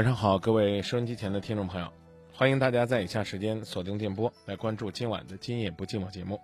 [0.00, 1.92] 晚上好，各位收音机前的听众朋友，
[2.32, 6.40] 欢迎大家在以下时间锁定电波来关注今晚的《今夜不寂寞》节目。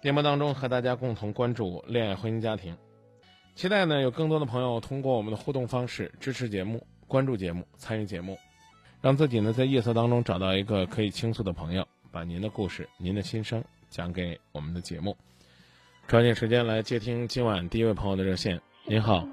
[0.00, 2.76] 电波当中和大家共同关注恋爱、婚姻、家庭，
[3.56, 8.38] 期待呢有更多的朋友通过我们的互动方式支持节目、关注节目、参与节目，
[9.00, 15.16] 让自己呢在夜色当中找到一个可以倾诉的朋友，把您的故事、您的心声讲给我们的节目。
[16.06, 18.60] 抓紧时间来接听今晚第一位朋友的热线。
[18.84, 19.26] 您好，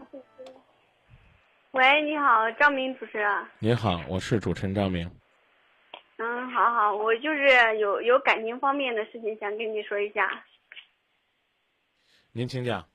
[1.76, 3.30] 喂，你好，张明主持人。
[3.59, 5.12] 您好，我是主持人张明。
[6.16, 10.45] 嗯，好好，我就是有有感情方面的事情想跟你说一下。
[12.32, 12.88] 您请讲。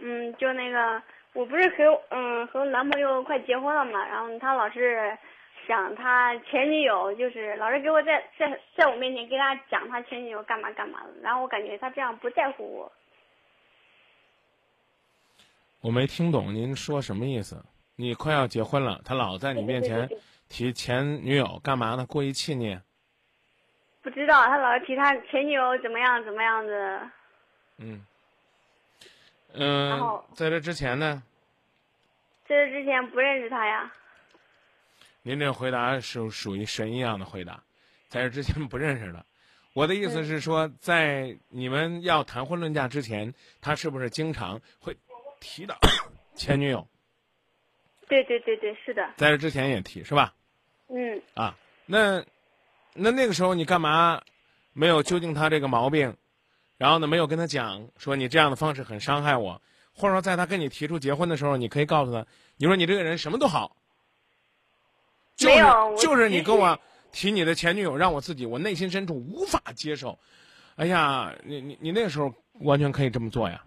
[0.00, 1.00] 嗯，就那个，
[1.32, 5.16] 我不是和嗯和我男朋友快结婚了嘛，然后他老是
[5.68, 12.92] 想他前女友，就是老是给我在在在我面前跟他讲他前女友干嘛干嘛的，然后我感觉他这样不在乎我。
[15.82, 17.64] 我没听懂您说什么意思。
[17.96, 20.08] 你快要结婚了，他老在你面前
[20.48, 22.06] 提前女友干嘛呢？
[22.06, 22.78] 过意气你？
[24.02, 27.00] 不知道，他老是提他前女友怎么样怎么样子。
[27.78, 28.06] 嗯。
[29.52, 31.22] 然嗯后，在这之前呢，
[32.46, 33.90] 在这之前不认识他呀。
[35.22, 37.62] 您这回答是属于神一样的回答，
[38.08, 39.24] 在这之前不认识的。
[39.72, 44.96] 我的意思是说，在你们要谈婚论嫁之前，他是不是经常会
[45.40, 45.76] 提到
[46.34, 46.86] 前女友？
[48.08, 49.02] 对对对对，是的。
[49.16, 50.34] 在这之前也提是吧？
[50.88, 51.56] 嗯，啊，
[51.86, 52.24] 那
[52.94, 54.22] 那那个时候你干嘛
[54.72, 56.16] 没有纠正他这个毛病？
[56.78, 59.60] 然后呢，没有跟他讲说你这样的方式很伤害我，
[59.92, 63.76] 或者说在他跟你提出结婚的时候，你可以告诉他，你说你这个人什么都好，
[65.34, 65.48] 就
[65.96, 66.78] 就是你跟我
[67.12, 70.18] 提你的前女友，让我自己我内心深处无法接受。
[70.76, 73.64] 哎呀，你你你那个时候完全可以这么做呀。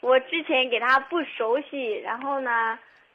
[0.00, 2.50] 我之前给他不熟悉，然后呢，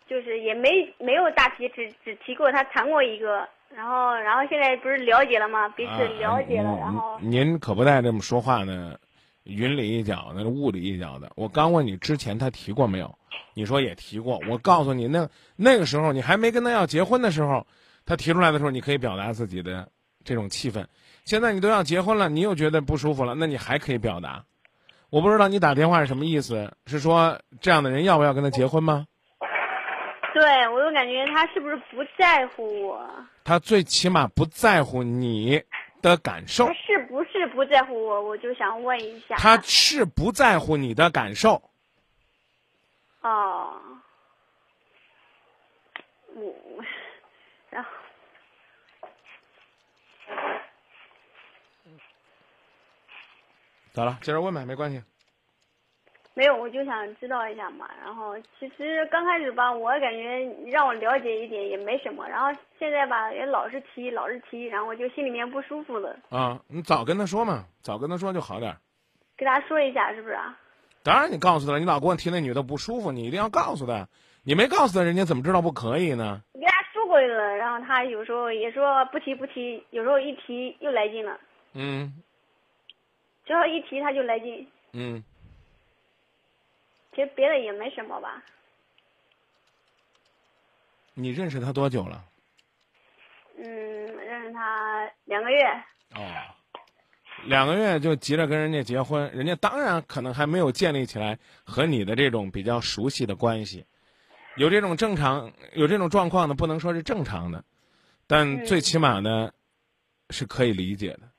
[0.08, 5.70] 就是也没没有大提，只只提过他谈过一个，然后然后现在不是了解了吗？
[5.70, 8.98] 彼此了解了，然后您可不带这么说话呢，
[9.44, 11.32] 云里一脚的，雾里一脚的。
[11.36, 13.18] 我刚问你之前他提过没有，
[13.54, 14.40] 你说也提过。
[14.50, 17.66] 我告诉你，那那个时候你还没跟他要结婚的时候，
[18.06, 19.88] 他提出来的时候，你可以表达自己的
[20.26, 20.86] 这种气氛。
[21.24, 24.44] 现在你都要结婚了，你又觉得不舒服了，那你还可以表达。
[25.14, 29.06] 我不知道你打电话是什么意思，是说这样的人要不要跟他结婚吗？
[30.34, 33.08] 对我就感觉他是不是不在乎我？
[33.44, 35.62] 他最起码不在乎你
[36.02, 38.24] 的感受他，是不是不在乎我？
[38.24, 39.36] 我就想问一下。
[39.36, 41.62] 他是不在乎你的感受。
[43.22, 43.80] 哦，
[46.34, 46.52] 我
[47.70, 47.90] 然后
[53.94, 54.18] 咋了？
[54.22, 55.02] 接着问呗，没关系。
[56.34, 57.88] 没有，我就想知道一下嘛。
[58.04, 62.28] 然后其实刚开始吧，我感觉让我了解一点也没什么。
[62.28, 62.48] 然后
[62.80, 66.18] 现在吧，也老是提，老是提，然后我就心里面不舒服了。
[66.30, 68.78] 啊，你早跟他说嘛，早跟他说就好点儿。
[69.38, 70.58] 给他说一下，是不是啊？
[71.04, 74.08] 当然你告诉他了，你老跟我提那女的不舒服，你一定要告诉他。
[74.44, 76.42] 你没告诉他，人家怎么知道不可以呢？
[76.54, 81.40] 我跟他说过了，然后他有时候也说不提不提，有时候一提又来劲了，
[81.74, 82.12] 嗯
[83.46, 84.68] 只要一提他就来劲。
[84.94, 85.24] 嗯，
[87.16, 88.44] 其实别的也没什么吧。
[91.14, 92.24] 你认识他多久了？
[93.58, 95.64] 嗯，认识他两个月。
[96.16, 96.22] 哦，
[97.46, 103.86] 两个月就急着跟人家结婚，人家当然可能还没有建立起来和你的这种比较熟悉的关系，
[104.56, 107.64] 有这种正常有这种状况的，不能说是正常的，
[108.26, 109.52] 但最起码呢
[110.30, 111.30] 是可以理解的，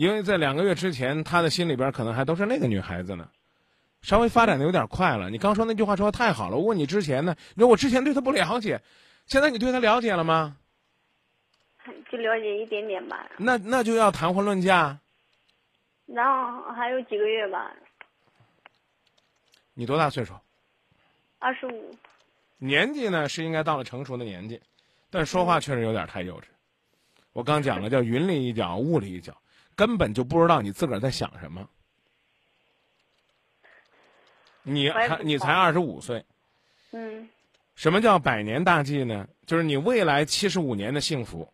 [0.00, 3.28] 因为在两个月之前，他的心里边可能还都是那个女孩子呢，
[4.00, 5.28] 稍微发展的有点快了。
[5.28, 8.80] 你刚说那句话说的太好了，我问你之前呢，你说我之前对他不了解，
[9.26, 10.56] 现在你对他了解了吗？
[12.10, 13.28] 就了解一点点吧。
[13.36, 14.98] 那那就要谈婚论嫁。
[16.06, 17.70] 然后还有几个月吧。
[19.74, 20.32] 你多大岁数？
[21.40, 21.94] 二十五。
[22.56, 24.58] 年纪呢是应该到了成熟的年纪，
[25.10, 26.44] 但说话确实有点太幼稚。
[27.34, 29.36] 我刚讲了，叫云里一脚，雾里一脚，
[29.80, 31.66] 根本就不知道你自个儿在想什么。
[34.62, 36.22] 你还你才二十五岁。
[36.90, 37.26] 嗯。
[37.76, 39.26] 什么叫百年大计呢？
[39.46, 41.50] 就是你未来七十五年的幸福，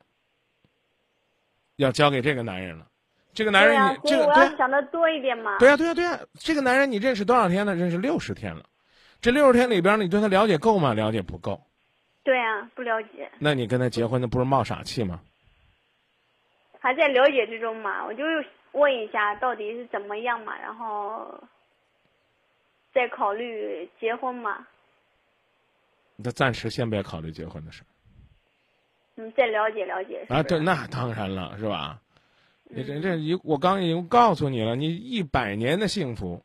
[1.76, 2.88] 要交给这个男人了。
[3.32, 5.56] 这个男人，你这个我要想的多一点嘛。
[5.58, 6.18] 对呀，对呀，对呀。
[6.34, 7.76] 这个男人你认识多少天了？
[7.76, 8.66] 认识六十天了。
[9.20, 10.94] 这六十天里边，你对他了解够吗？
[10.94, 11.64] 了解不够。
[12.24, 13.30] 对呀，不了解。
[13.38, 15.20] 那你跟他结婚，那不是冒傻气吗？
[16.86, 18.22] 还在了解之中嘛，我就
[18.70, 21.36] 问一下到底是怎么样嘛，然后
[22.94, 24.64] 再考虑结婚嘛。
[26.14, 27.82] 那暂时先别考虑结婚的事。
[29.16, 30.24] 嗯，再了解了解。
[30.28, 32.00] 啊，对，那当然了，是吧？
[32.62, 36.44] 你这这一，我刚已经告诉你了，你一百年的幸福，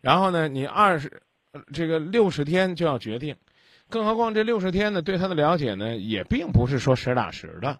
[0.00, 1.22] 然后呢，你二十，
[1.72, 3.36] 这个六十天就要决定，
[3.88, 7.78] 更何况这六十天呢，对他的了解呢，也并不是说实打实的。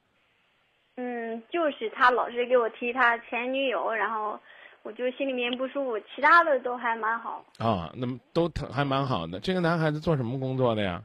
[1.41, 4.39] 嗯，就是他老是给我提他前女友，然后
[4.83, 7.45] 我就心里面不舒服，其他的都还蛮好。
[7.59, 9.41] 啊，那么都还蛮好的。
[9.41, 11.03] 这个男孩子做什么工作的呀？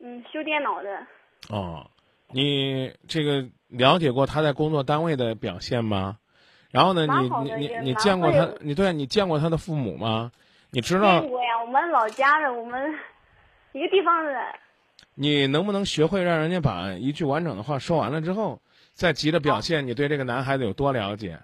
[0.00, 1.06] 嗯，修电脑的。
[1.48, 1.90] 哦，
[2.28, 3.46] 你这个。
[3.72, 6.18] 了解过他在工作单位的表现吗？
[6.70, 8.46] 然后呢，你你你你见过他？
[8.60, 10.30] 你对，你见过他的父母吗？
[10.70, 11.20] 你知道？
[11.20, 12.94] 见过呀，我们老家的，我们
[13.72, 14.32] 一个地方的。
[15.14, 18.60] 你能不能学会让人家把一句完整的话说完了之后，
[19.02, 21.40] 再急着表现你对这个男孩子有多了解？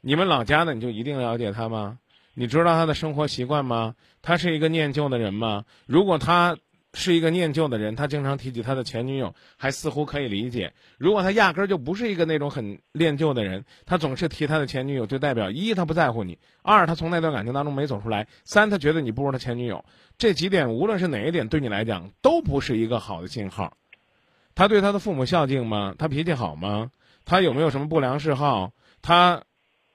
[0.00, 2.00] 你们老家的你就一定了解他吗？
[2.34, 3.94] 你知道他的生活习惯吗？
[4.20, 5.64] 他是一个念旧的人吗？
[5.86, 6.58] 如果他。
[6.98, 10.72] 是一个念旧的人，他经常提起他的前女友，还似乎可以理解。
[10.96, 19.84] 如果他压根儿就不是一个那种很恋旧的人，他总是提他的前女友，就代表一他不在乎你，二他从那段感情当中没走出来，三他觉得你不如他前女友。
[20.16, 23.76] 这几点无论是哪一点对你来讲都不是一个好的信号。
[24.56, 25.94] 他对他的父母孝敬吗？
[25.96, 26.90] 他脾气好吗？
[27.24, 28.72] 他有没有什么不良嗜好？
[29.02, 29.42] 他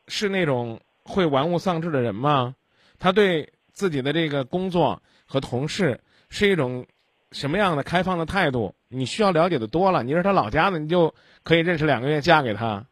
[0.08, 2.56] 是那种会玩物丧志的人吗？
[3.00, 6.00] 他对自己的这个工作和同事。
[6.34, 6.86] 是一种
[7.34, 8.74] 什么样的开放的态度？
[8.88, 10.02] 你需要了解的多了。
[10.02, 12.86] 你是他老家的，你就可以认识两个月，嫁给他。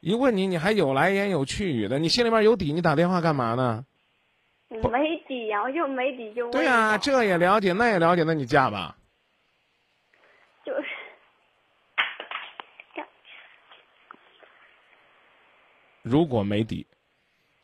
[0.00, 3.86] 一问你，你还有来言有去语的，你心里面有底，你打电话干嘛呢？
[4.68, 6.50] 没底呀，我就没底就。
[6.50, 8.94] 对呀，这也了解，那也了解，那你嫁吧。
[10.66, 10.84] 就是。
[16.04, 16.86] 如果没底，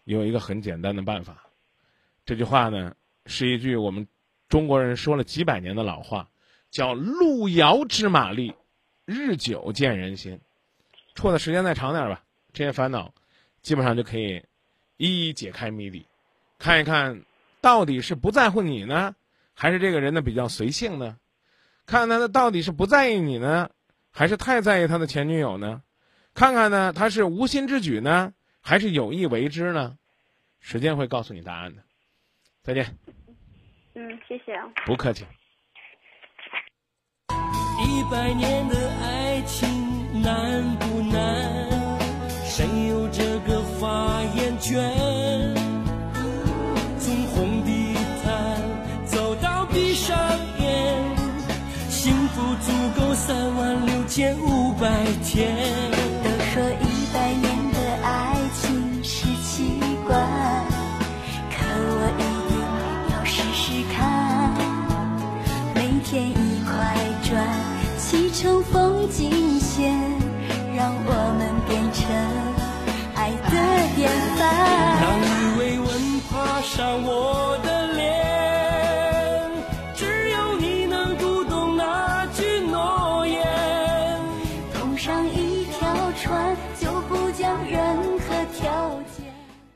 [0.03, 1.47] 有一个很简单的办法。
[2.25, 2.97] 这句话呢，
[3.27, 4.09] 是一句我们。
[4.49, 6.29] 中国人说了几百年的老话，
[6.73, 8.53] 叫“路遥知马力，
[9.05, 10.41] 日久见人心”。
[11.15, 13.15] 错的时间再长点吧，这些烦恼
[13.63, 14.43] 基本上就可以
[14.97, 16.05] 一一解开谜底。
[16.59, 17.23] 看一看，
[17.61, 19.15] 到底是不在乎你呢，
[19.55, 21.17] 还是这个人呢比较随性呢？
[21.87, 23.71] 看看他到底是不在意你呢，
[24.11, 25.81] 还是太在意他的前女友呢？
[26.35, 29.97] 看看呢，他是无心之举呢，还是有意为之呢？
[30.61, 31.83] 时间会告诉你答案的。
[32.63, 32.97] 再见。
[33.95, 34.69] 嗯，谢谢啊。
[34.85, 35.25] 不客气。
[37.83, 41.69] 一百年的爱情难不难？
[42.45, 45.55] 谁有这个发言权？
[46.99, 50.17] 从红地毯走到闭上
[50.59, 51.17] 眼，
[51.89, 56.10] 幸福足够三万六千五百天。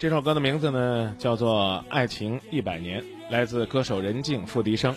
[0.05, 4.95] 这首歌的名字呢，叫做《爱情一百年》，来自歌手任静、付笛声。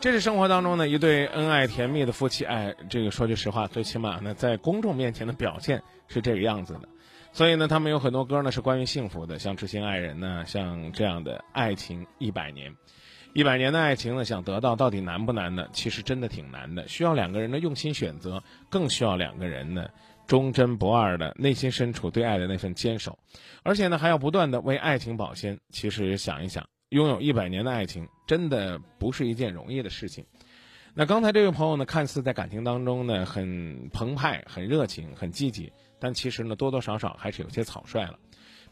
[0.00, 6.88] 这是生活当中呢一对恩爱甜蜜的夫妻，哎，这个说句实话，最起码呢在公众面前的表现是这个样子的。
[7.32, 12.72] 所以呢，他们有很多歌呢是关于幸福的，像《知心爱人》呢，像这样的《爱情一百年》，
[13.34, 15.68] 一百年的爱情呢，想得到到底难不难呢？
[15.70, 19.86] 其实真的挺难的，需要两个人的用心选择，更需要两个人呢
[20.26, 23.18] 忠贞不二的内心深处对爱的那份坚守，
[23.62, 25.58] 而且呢还要不断的为爱情保鲜。
[25.70, 30.24] 其实想一想，拥有一百年的爱情，真的不是一件容易的事情。
[30.94, 38.18] 那刚才这位朋友呢，看似在感情当中呢很澎湃、很热情、很积极，但其实呢多多少少还是有些草率了。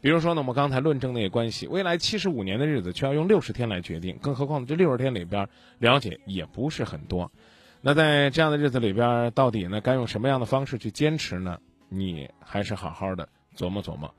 [0.01, 7.31] 比如说呢，我们刚才论证那些关系，未来七十五年的日子却要用六十天来决定，更何况这六十天里边了解也不是很多。
[7.87, 11.59] 那在这样的日子里边，到底呢该用什么样的方式去坚持呢？
[11.91, 14.11] 你还是好好的琢磨琢磨。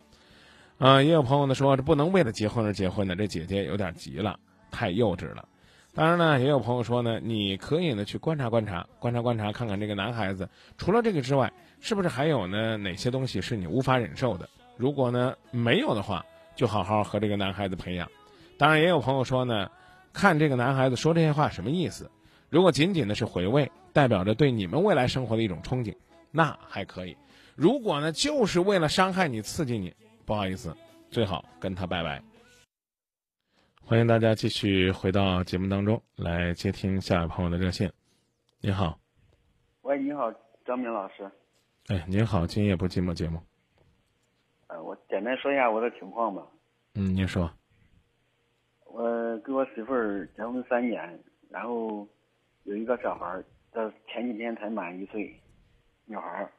[0.78, 5.48] 啊、也有朋友呢说这不能为了结婚而结婚的，这姐姐有点急了，太幼稚了。
[5.96, 14.48] 当然呢，也有朋友说呢，你可以呢去观察观察，观察观察，看看这个男孩子除了这个之外，是不是还有呢哪些东西是你无法忍受的？
[14.78, 16.24] 如果呢没有的话，
[16.56, 18.08] 就好好和这个男孩子培养。
[18.60, 19.72] 当然，也有朋友说呢，
[20.14, 22.12] 看这个男孩子说这些话什么意思？
[22.50, 25.96] 如果仅仅的是回味，代表着对你们未来生活的一种憧憬，
[26.32, 27.16] 那还可以；
[27.56, 29.94] 如果呢就是为了伤害你、刺激你，
[30.26, 30.76] 不好意思，
[31.10, 32.22] 最好跟他拜拜。
[33.84, 37.92] 欢迎大家继续回到节目当中来接听下一位朋友的热线。
[38.60, 38.98] 你好，
[39.82, 40.32] 喂，你好，
[40.66, 41.30] 张明老师。
[41.88, 43.40] 哎，您好，今夜不寂寞节目，
[44.68, 46.42] 呃，我简单说一下我的情况吧。
[46.96, 47.52] 嗯，您说，
[48.86, 49.04] 我
[49.40, 52.08] 跟我媳妇儿结婚三年，然后
[52.66, 55.40] 有一个小孩儿，这前几天才满一岁，
[56.06, 56.52] 女孩儿。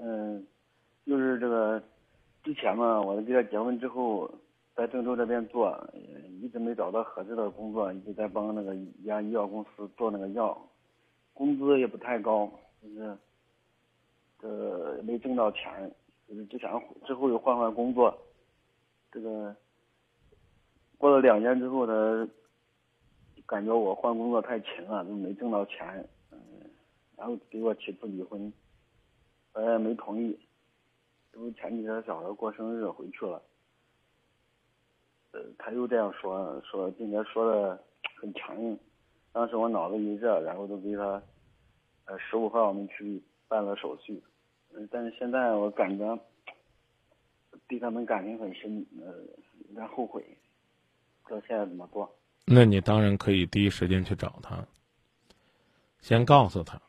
[0.00, 0.46] 嗯、
[1.06, 1.82] 就是这个
[2.42, 4.30] 之前嘛，我跟他结婚之后，
[4.74, 5.76] 在郑州这边做，
[6.40, 10.60] 一直没找到合适的工作，一直在帮那个一家医药公司做那个药，
[11.32, 12.50] 工资也不太高，
[12.82, 13.16] 就是
[14.40, 15.88] 这没挣到钱，
[16.28, 18.16] 就是就想之后又换换工作，
[19.12, 19.54] 这个
[20.96, 22.28] 过了两年之后呢，
[23.48, 26.38] 感觉我换工作太勤了，都没挣到钱，嗯，
[27.16, 28.52] 然后给我提出离婚，
[29.54, 30.38] 我也没同意，
[31.32, 33.42] 都前几天小孩过生日回去了，
[35.32, 37.82] 呃，他又这样说，说并且说的
[38.20, 38.78] 很强硬，
[39.32, 41.22] 当时我脑子一热，然后就给他，
[42.04, 44.22] 呃，十五号我们去办了手续，
[44.90, 46.20] 但是现在我感觉
[47.66, 49.06] 对他们感情很深，呃，
[49.70, 50.22] 有点后悔，
[51.22, 52.14] 不知道现在怎么做。
[52.50, 54.66] 那你当然可以第一时间去找他，
[56.00, 56.80] 先告诉他，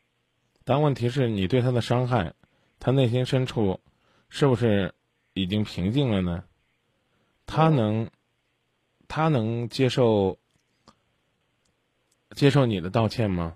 [0.64, 2.32] 但问题是你对他的伤害，
[2.78, 3.78] 他内心深处
[4.30, 4.94] 是不是
[5.34, 6.42] 已经平静了呢？
[7.44, 8.08] 他能，
[9.06, 10.38] 他能接受
[12.30, 13.54] 接受你的道歉吗？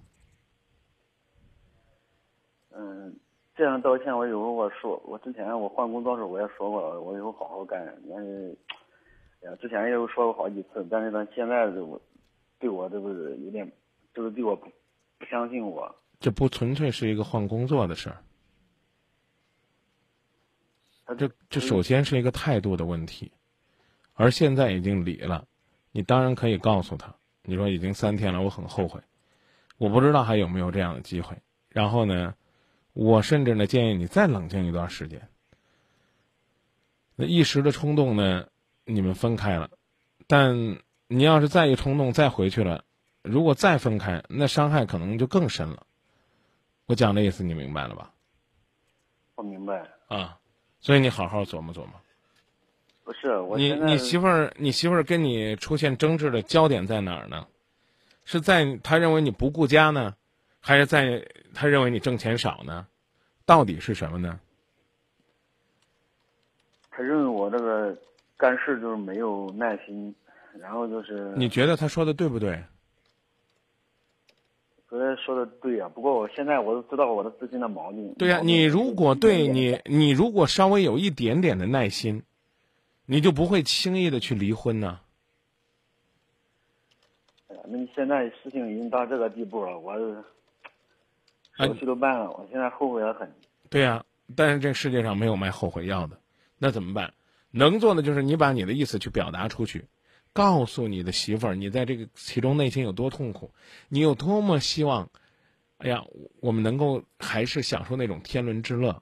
[2.72, 3.16] 嗯，
[3.56, 7.82] 这样道歉我有我说，我之前我换工作时候我也说过了，我以后好好干。
[8.10, 8.83] 但是，哎
[9.44, 12.00] 呀，之前也有说过好几次，但是呢，现在这我
[12.58, 13.70] 对我这不是有点，
[14.14, 14.66] 就是对我不
[15.18, 15.94] 不相信我。
[16.20, 18.16] 这不纯粹是一个换工作的事儿，
[21.04, 23.30] 他这这首先是一个态度的问题，
[24.14, 25.46] 而现在已经离了，
[25.92, 28.98] 你当然可以告诉他，你说已经三天了，我很后悔，
[29.76, 31.36] 我不知道还有没有这样的机会。
[31.68, 32.34] 然后呢，
[32.94, 35.28] 我甚至呢建议你再冷静一段时间。
[37.16, 38.48] 那一时的冲动呢，
[38.84, 39.70] 你们分开了，
[40.26, 42.84] 但你要是再一冲动再回去了，
[43.22, 45.86] 如果再分开，那伤害可能就更深了。
[46.86, 48.12] 我讲的意思你明白了吧？
[49.36, 50.38] 我明白，啊，
[50.80, 51.92] 所以你好好琢磨琢磨。
[53.04, 57.46] 不是我你你媳妇儿，你媳妇儿跟你出现争执的焦点在哪儿呢？
[58.24, 60.14] 是在她认为你不顾家呢，
[60.60, 62.86] 还是在她认为你挣钱少呢？
[63.46, 64.40] 到底是什么呢？
[66.90, 67.94] 他认为我这个
[68.36, 70.14] 干事就是没有耐心，
[70.58, 72.62] 然后就是你觉得他说的对不对？
[74.88, 78.14] 昨天说的对呀、不过我现在我都知道我的自身的毛病。
[78.14, 82.22] 对呀、你如果对你你如果稍微有一点点的耐心，
[83.06, 85.00] 你就不会轻易的去离婚呢。
[87.48, 89.92] 哎呀那你现在事情已经到这个地步了，我
[91.56, 93.28] 哎手续都办了，我现在后悔的很。
[93.68, 94.04] 对呀、
[94.36, 96.16] 但是这世界上没有卖后悔药的，
[96.58, 97.12] 那怎么办？
[97.56, 99.86] 能做的就是你把你的意思去表达出去，
[100.32, 103.54] 告诉你的媳妇儿，你在这个其中内心有多痛苦，
[103.88, 105.08] 你有多么希望，
[105.78, 106.04] 哎呀，
[106.40, 109.00] 我们能够还是享受那种天伦之乐，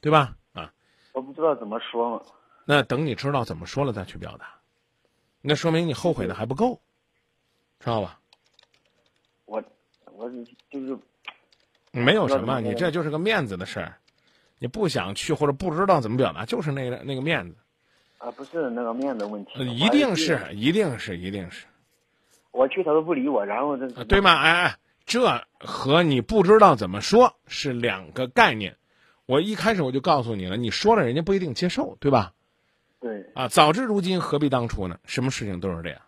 [0.00, 0.36] 对吧？
[0.52, 0.72] 啊，
[1.12, 2.22] 我不知道怎么说嘛。
[2.64, 4.60] 那等你知道怎么说了再去表达，
[5.40, 6.80] 那说明你后悔的还不够，
[7.80, 8.20] 知道吧？
[9.46, 9.60] 我
[10.12, 10.44] 我就
[10.78, 10.96] 是
[11.90, 13.98] 没有什么，你这就是个面子的事儿。
[14.58, 17.56] 你不想去或者不知道怎么表达，就是那个那个面子，
[18.18, 21.66] 啊，不是那个面子问题呃，一定是，一定是，一定是，
[22.50, 24.34] 我去他都不理我，然后这呃对吗？
[24.34, 28.76] 哎哎，这和你不知道怎么说是两个概念。
[29.26, 32.32] 我一开始我就告诉你了，你说了人家不一定接受，对吧？
[33.00, 34.98] 对啊，早知如今何必当初呢？
[35.04, 36.00] 什么事情都是这样，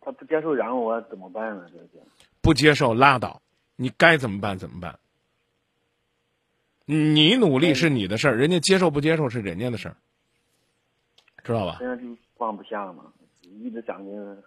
[0.00, 1.66] 他不接受，然后我怎么办呢？
[1.70, 1.88] 这是
[2.40, 3.42] 不接受拉倒，
[3.76, 4.98] 你该怎么办怎么办。
[6.84, 9.96] 你努力是你的事儿，人家接受不接受是人家的事儿，
[11.44, 11.76] 知道吧？
[11.78, 12.02] 现在就
[12.36, 13.04] 放不下嘛，
[13.42, 14.42] 一直想着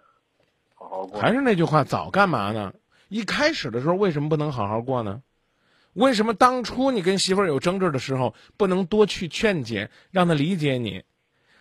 [0.74, 1.20] 好好过。
[1.20, 2.74] 还是那句话，早干嘛呢？
[3.08, 5.22] 一开始的时候为什么不能好好过呢？
[5.92, 11.04] 为什么当初你跟媳妇儿有争执的时候，不能多去劝解，让她理解你？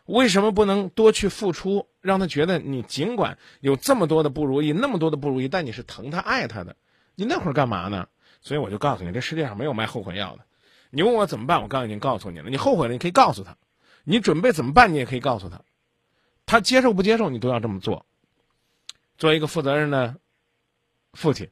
[0.06, 6.75] 为什么不能多去付出，让她觉得你尽管有这么多的不如意，那么多的不如意，但你是疼她、爱她的？
[7.15, 8.08] 你那会儿干嘛呢？
[8.42, 10.44] 所以我就告诉你，这世界上没有卖后悔药的。
[10.95, 12.51] 你问我怎么办，我刚才已经告诉你了。
[12.51, 13.53] 你后悔了，你可以告诉他；
[14.03, 15.59] 你准备怎么办，你也可以告诉他。
[16.45, 18.05] 他接受不接受，你都要这么做。
[19.17, 20.17] 做一个负责任的
[21.13, 21.50] 父亲，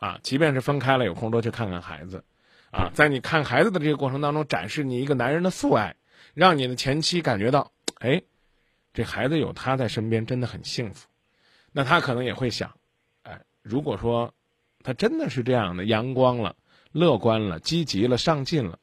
[0.00, 2.24] 啊，即便是分开了，有空多去看看孩子，
[2.72, 5.94] 啊，在你看孩子的这个过程当中，展示你一个男人的父爱，
[6.34, 7.70] 让你的前妻感觉到，
[8.00, 8.22] 哎，
[8.92, 11.06] 这孩子有他在身边，真的很幸福。
[11.70, 12.72] 那他可能也会想，
[13.22, 14.34] 哎，如果说
[14.82, 16.56] 他真的是这样的，阳光了。
[16.92, 18.78] 乐观了，积极了，上进了。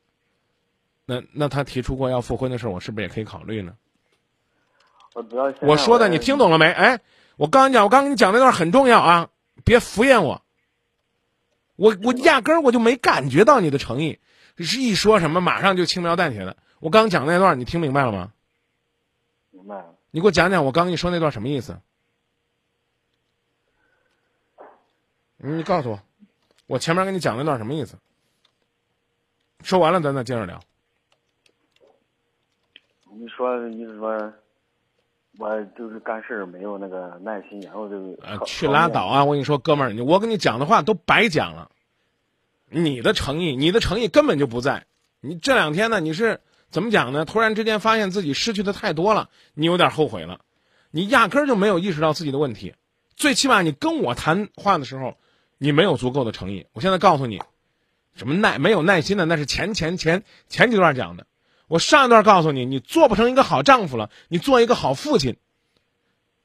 [1.06, 3.76] 那那他提出过要复婚的事儿，我是不是也可以考虑呢？
[5.14, 6.72] 我主要我说的你听懂了没？
[6.72, 7.00] 哎，
[7.36, 9.30] 我刚刚讲，我刚跟你讲那段很重要啊，
[9.64, 10.44] 别敷衍我。
[11.76, 14.20] 我我压根儿我就没感觉到你的诚意，
[14.58, 16.58] 是一说什么马上就轻描淡写的。
[16.80, 18.34] 我刚讲那段你听明白了吗？
[19.52, 19.96] 明白了。
[20.12, 21.80] 你给我讲讲我刚跟你说那段什么意思？
[25.38, 26.00] 你告诉我。
[26.70, 27.98] 我前面跟你讲那段什么意思？
[29.64, 30.62] 说完了，咱再接着聊。
[33.12, 34.32] 你说，你是说，
[35.40, 39.26] 我就是干事没有那个耐心，然后就呃，去拉倒啊！
[39.26, 41.72] 我跟你说，哥们儿，你我跟你讲的话都白讲了。
[42.70, 44.86] 你的诚意，你的诚意根本就不在。
[45.22, 47.26] 你这两天呢，你是怎么讲呢？
[47.26, 50.42] 突然之间发现自己失去的太多了，你有点后悔了。
[50.92, 52.76] 你压根儿就没有意识到自己的问题。
[53.16, 55.18] 最起码你跟我谈话的时候。
[55.60, 56.66] 你没有足够的诚意。
[56.74, 57.40] 我现在告诉你，
[58.16, 61.28] 什么耐没有耐心的，那是前前前前几段讲的。
[61.68, 65.38] 我上一段告诉你，你做不成一个好丈夫了，你做一个好父亲，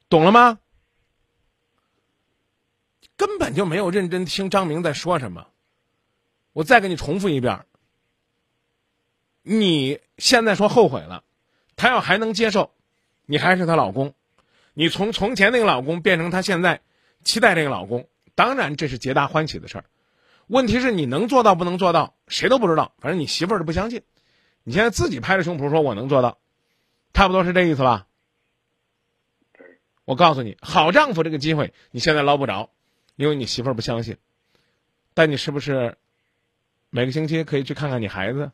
[0.07, 0.59] 懂了吗？
[3.17, 5.47] 根本就没有认真听张明在说什么。
[6.53, 7.65] 我再给你重复一遍。
[9.41, 11.23] 你现在说后悔了，
[11.75, 12.71] 他要还能接受，
[13.25, 14.13] 你还是他老公，
[14.73, 16.81] 你从从前那个老公变成他现在
[17.23, 18.07] 期待这个老公。
[18.35, 19.85] 当然，这是皆大欢喜的事儿。
[20.47, 22.93] 问题是你能做到不能做到，谁都不知道。
[22.99, 24.03] 反正你媳妇儿都不相信。
[24.63, 26.37] 你现在自己拍着胸脯说我能做到，
[27.13, 28.07] 差不多是这意思吧？
[30.03, 32.69] 我告诉你，好丈夫这个机会你现在捞不着，
[33.15, 34.17] 因为你媳妇儿不相信。
[35.13, 35.97] 但你是不是
[36.89, 38.51] 每个星期可以去看看你孩子？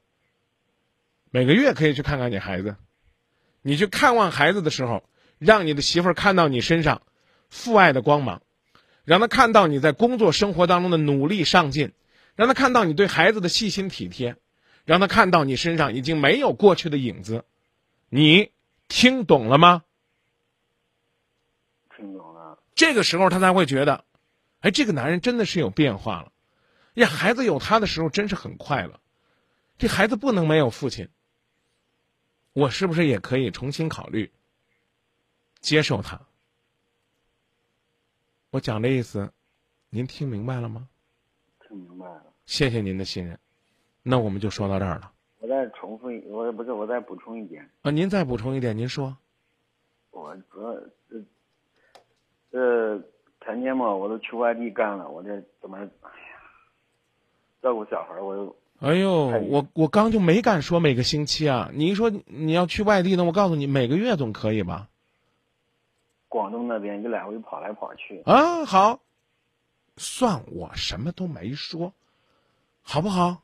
[1.29, 2.75] 每个月可以去看看你孩子？
[3.61, 5.03] 你去看望孩子的时候，
[5.39, 7.01] 让你的媳妇儿看到你身上
[7.49, 8.41] 父爱的光芒。
[9.11, 11.91] 让他看到你在工作生活当中的努力上进，
[12.33, 14.37] 让他看到你对孩子的细心体贴，
[14.85, 17.43] 让他看到你身上已经没有过去的影子，
[18.07, 18.53] 你
[18.87, 19.83] 听懂了吗？
[21.93, 22.57] 听懂了。
[22.73, 24.05] 这个时候他才会觉得，
[24.61, 26.31] 哎，这个男人真的是有变化了，
[26.93, 29.01] 呀，孩子有他的时候真是很快乐，
[29.77, 31.09] 这孩子不能没有父亲，
[32.53, 34.31] 我是不是也可以重新考虑，
[35.59, 36.21] 接受他？
[38.51, 39.31] 我讲的意思，
[39.89, 40.85] 您听明白了吗？
[41.65, 42.21] 听明白了。
[42.45, 43.39] 谢谢您的信任，
[44.03, 45.09] 那我们就说到这儿了。
[45.39, 47.65] 我再重复一，我不是我再补充一点。
[47.81, 49.15] 啊，您再补充一点，您说。
[50.09, 50.73] 我主要
[51.09, 51.23] 这
[52.51, 53.01] 这
[53.45, 56.37] 前年嘛，我都去外地干了，我这怎么，哎呀，
[57.61, 58.53] 照顾小孩我又。
[58.79, 61.71] 哎呦，我我刚就没敢说每个星期啊！
[61.73, 64.89] 你一说你要去外地呢，我告诉你，每个月总可以吧？
[66.31, 69.01] 广东那边就来回跑来跑去啊，好，
[69.97, 71.93] 算我什么都没说，
[72.81, 73.43] 好不好？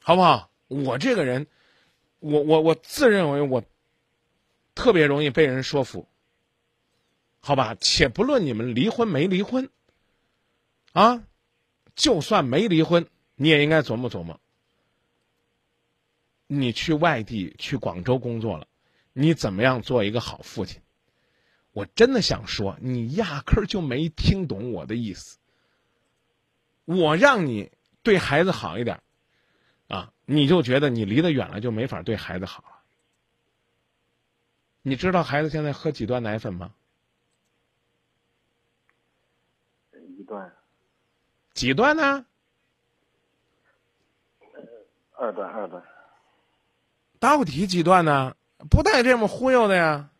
[0.00, 0.50] 好不好？
[0.68, 1.46] 我这个人，
[2.18, 3.64] 我我我自认为我
[4.74, 6.06] 特别容易被人说服，
[7.40, 7.74] 好吧？
[7.80, 9.70] 且不论你们离婚没离婚，
[10.92, 11.24] 啊，
[11.94, 14.38] 就算没离婚，你也应该琢磨琢磨，
[16.46, 18.66] 你去外地去广州工作了。
[19.18, 20.82] 你怎么样做一个好父亲？
[21.72, 25.38] 我真的想说，你压根儿就没听懂我的意思。
[26.84, 29.02] 我让你对孩子好一点，
[29.88, 32.82] 啊，你就觉得你离得远了就没法对孩子好了。
[34.82, 36.74] 你知道孩子现在喝几段奶粉吗？
[40.18, 40.54] 一段、
[41.54, 42.26] 几段呢？
[45.18, 45.82] 二段、二段，
[47.18, 48.36] 到底几段呢？
[48.70, 50.10] 不带这么忽悠的呀！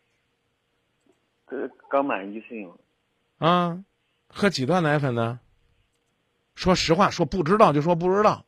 [1.49, 2.75] 这刚满一岁嘛，
[3.37, 3.83] 啊，
[4.27, 5.39] 喝几段奶粉呢？
[6.55, 8.45] 说实话，说不知道就说不知道。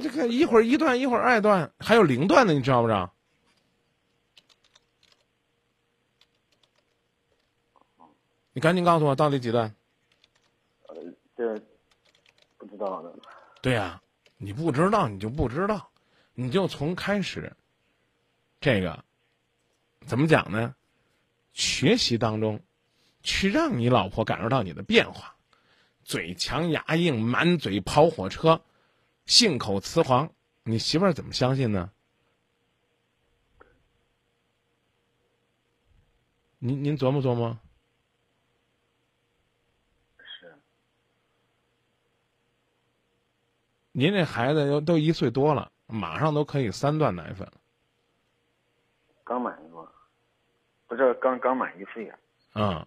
[0.00, 3.12] 这个一会儿一段，一会儿二段，还有零段的，你知道不知道？
[8.54, 9.74] 你赶紧告诉我到底几段？
[11.36, 11.60] 这
[12.58, 13.14] 不知道的。
[13.60, 14.02] 对呀、
[14.36, 15.90] 你不知道你就不知道，
[16.34, 17.54] 你就从开始，
[18.62, 19.04] 这个
[20.06, 20.74] 怎么讲呢？
[21.52, 22.62] 学习当中，
[23.24, 25.34] 去让你老婆感受到你的变化，
[26.04, 28.62] 嘴强牙硬，满嘴跑火车，
[29.26, 31.90] 信口雌黄，你媳妇儿怎么相信呢？
[36.60, 37.58] 您您琢磨琢磨，
[40.18, 40.56] 是，
[43.90, 47.54] 您这孩子都都一岁多了，马上都可以三段奶粉了。
[49.32, 49.90] 刚满一个，
[50.86, 52.18] 不是刚刚满一岁呀、
[52.52, 52.86] 啊、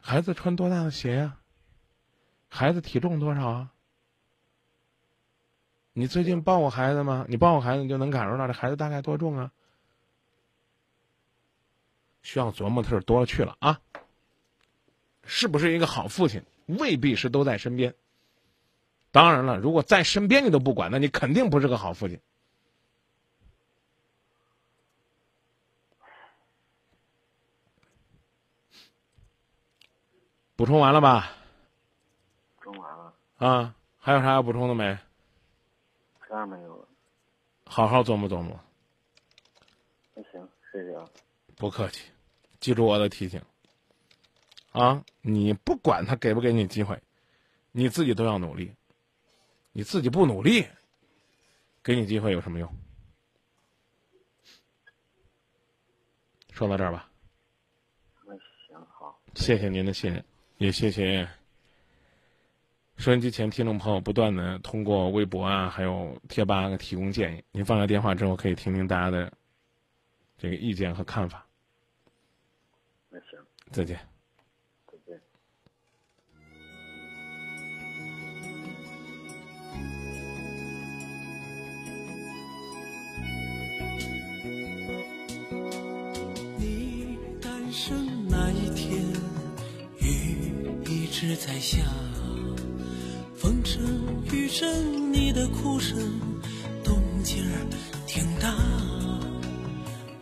[0.00, 1.36] 孩子穿多大的鞋呀、
[2.48, 3.70] 孩子体重多少啊？
[5.92, 7.24] 你最近抱过孩子吗？
[7.28, 9.52] 你抱过孩子，你就能感受到这孩子大概多重啊？
[12.24, 13.80] 需要琢磨的事多了去了啊！
[15.22, 17.94] 是不是一个好父亲，未必是都在身边。
[19.12, 22.20] 当然了，如果在身边你都不管，那你肯定不是个好父亲。
[30.56, 31.32] 补充完了吧？
[32.60, 34.96] 充完了，啊，还有啥要补充的没？
[36.28, 36.88] 啥没有了。
[37.66, 38.58] 好好琢磨琢磨。
[40.14, 41.04] 那行，谢谢啊。
[41.56, 42.10] 不客气，
[42.60, 43.42] 记住我的提醒。
[44.72, 47.00] 啊，你不管他给不给你机会，
[47.72, 48.72] 你自己都要努力。
[49.72, 50.66] 你自己不努力，
[51.82, 52.72] 给你机会有什么用？
[56.52, 57.10] 说到这儿吧，
[58.24, 58.32] 那
[58.68, 60.24] 行好，谢谢您的信任，
[60.64, 61.28] 也谢谢
[62.96, 67.44] 收音机前听众朋友不断的通过微博啊，还有贴吧提供建议。
[67.52, 69.30] 您放下电话之后，可以听听大家的
[70.38, 71.46] 这个意见和看法。
[73.10, 73.38] 那行，
[73.72, 74.13] 再见。
[91.16, 91.78] 直在下，
[93.36, 93.80] 风声
[94.32, 95.96] 雨声，你的哭声，
[96.82, 97.66] 动静儿
[98.04, 98.52] 挺大。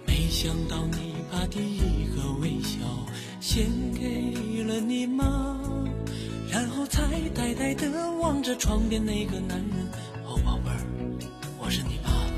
[0.07, 2.79] 没想到你把第一个微笑
[3.41, 5.59] 献给了你妈，
[6.51, 7.03] 然后才
[7.35, 9.89] 呆呆地望着床边那个男人。
[10.27, 10.85] 哦，宝贝儿，
[11.59, 12.29] 我是你爸爸。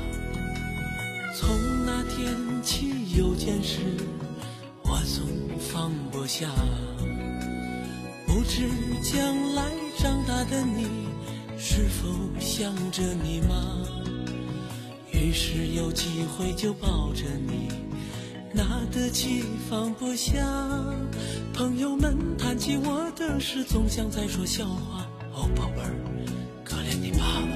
[1.35, 1.49] 从
[1.85, 3.81] 那天起有件事，
[4.81, 6.49] 我总放不下。
[8.35, 8.67] 不知
[9.01, 9.63] 将来
[9.97, 11.07] 长大的你，
[11.57, 13.55] 是否想着你妈？
[15.13, 17.69] 于是有机会就抱着你，
[18.51, 20.45] 拿得起放不下。
[21.53, 25.07] 朋友们谈起我的事，总像在说笑话。
[25.33, 25.95] 哦，宝贝儿，
[26.65, 27.55] 可怜你爸爸。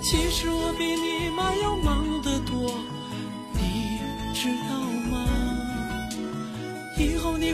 [0.00, 2.72] 其实我比你妈要忙得多，
[3.52, 3.98] 你
[4.32, 4.95] 知道吗？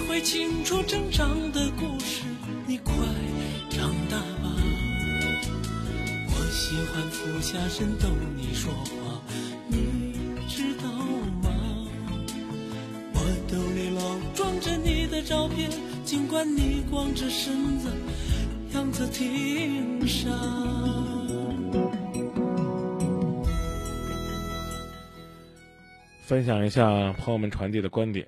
[0.09, 2.23] 会清楚成长的故事，
[2.67, 2.93] 你快
[3.71, 4.55] 长大吧。
[6.29, 9.23] 我喜欢俯下身逗你说话，
[9.69, 10.15] 你
[10.49, 10.89] 知道
[11.43, 11.51] 吗？
[13.15, 15.71] 我兜里老装着你的照片，
[16.05, 17.89] 尽管你光着身子，
[18.75, 20.31] 样子挺傻。
[26.25, 28.27] 分享一下朋友们传递的观点，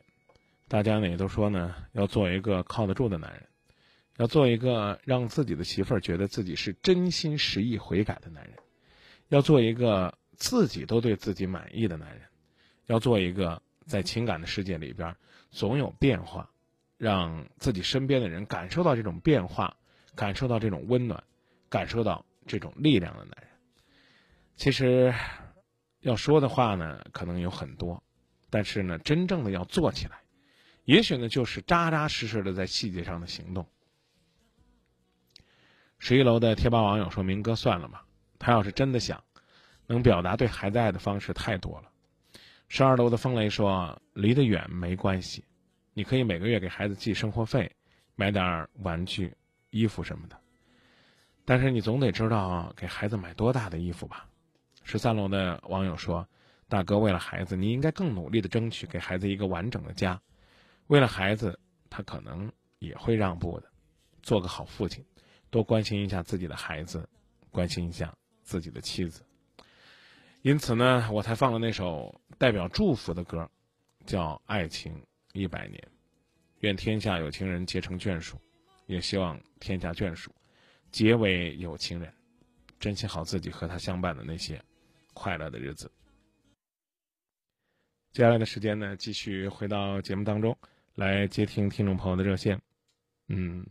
[0.69, 3.47] 大家呢也都说呢，要做一个靠得住的男人，
[4.17, 8.55] 要做一个让自己的媳妇儿觉得自己是真心实意悔改的男人，
[9.29, 12.23] 要做一个自己都对自己满意的男人，
[12.87, 15.15] 要做一个在情感的世界里边
[15.51, 16.51] 总有变化，
[16.97, 19.77] 让自己身边的人感受到这种变化，
[20.15, 21.23] 感受到这种温暖，
[21.69, 23.49] 感受到这种力量的男人。
[24.57, 25.15] 其实。
[26.01, 28.05] 要说的话呢，可能有很多，
[28.51, 30.19] 但是呢，真正的要做起来，
[30.85, 33.67] 也许呢，就是扎扎实实的在细节上的行动。
[35.99, 38.05] 十一楼的贴吧网友说：“明哥算了吧，
[38.39, 39.23] 他要是真的想，
[39.87, 41.91] 能表达对孩子爱的方式太多了。”
[42.69, 45.43] 十二楼的风雷说：“离得远没关系，
[45.95, 47.71] 你可以每个月给孩子寄生活费，
[48.17, 49.35] 买点玩具、
[49.71, 50.37] 衣服什么的。
[51.47, 54.27] 但是你总得知道给孩子买多大的衣服吧？”
[54.85, 56.29] 十三楼的网友说
[56.69, 60.21] ：“大哥，为了孩子，你应该更努力的争取给孩子一个完整的家。
[60.89, 63.71] 为了孩子，他可能也会让步的。
[64.23, 65.05] 做个好父亲，
[65.51, 67.09] 多关心一下自己的孩子，
[67.51, 69.23] 关心一下自己的妻子。”
[70.43, 73.51] 因此呢，我才放了那首代表祝福的歌，
[74.05, 75.79] 叫《爱情一百年》，
[76.61, 78.39] 愿天下有情人结成眷属，
[78.87, 80.31] 也希望天下眷属
[80.93, 82.13] 结为有情人，
[82.79, 84.63] 珍惜好自己和他相伴的那些
[85.15, 85.91] 快乐的日子。
[88.13, 90.57] 接下来的时间呢，继续回到节目当中
[90.95, 92.61] 来接听听众朋友的热线。
[93.27, 93.67] 嗯，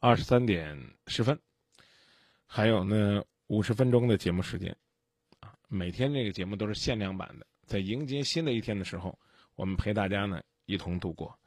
[0.00, 1.38] 二十三点十分，
[2.46, 4.74] 还有呢五十分钟的节目时间。
[5.40, 9.18] 啊每天这个节目都是限量版的，在迎接新的一天的时候，
[9.54, 11.38] 我们陪大家呢一同度过。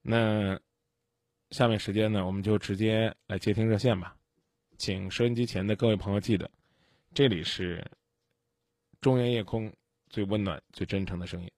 [0.00, 0.56] 那
[1.50, 4.14] 下面时间呢，我们就直接来接听热线吧。
[4.76, 6.48] 请收音机前的各位朋友记得，
[7.12, 7.84] 这里是
[9.00, 9.72] 中原夜空
[10.08, 11.50] 最温暖、最真诚的声音。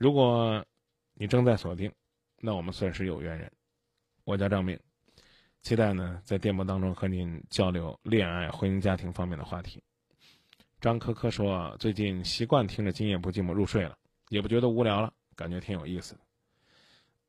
[0.00, 0.64] 如果
[1.12, 1.92] 你正在锁定，
[2.38, 3.52] 那我们算是有缘人。
[4.24, 4.80] 我叫张明，
[5.60, 9.82] 期待呢在电波当中和您交流恋爱、婚姻、家庭方面的话题。
[10.80, 13.94] 张科科说：“最近习惯听着《今夜不寂寞》入睡了，
[14.30, 16.20] 也不觉得无聊了，感觉挺有意思的。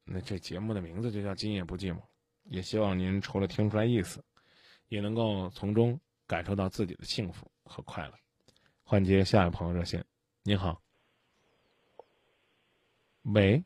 [0.06, 1.98] 那这节目的名字就叫《今夜不寂寞》，
[2.46, 4.24] 也希望您除了听出来意思，
[4.88, 8.14] 也能够从中感受到自己的幸福和快乐。”
[8.82, 10.02] 换接下一位朋友热线，
[10.44, 10.82] 您好。
[13.24, 13.64] 喂。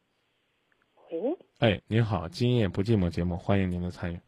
[1.12, 1.38] 喂。
[1.60, 4.20] 哎，您好，《今夜不寂寞》节目，欢迎您的参与。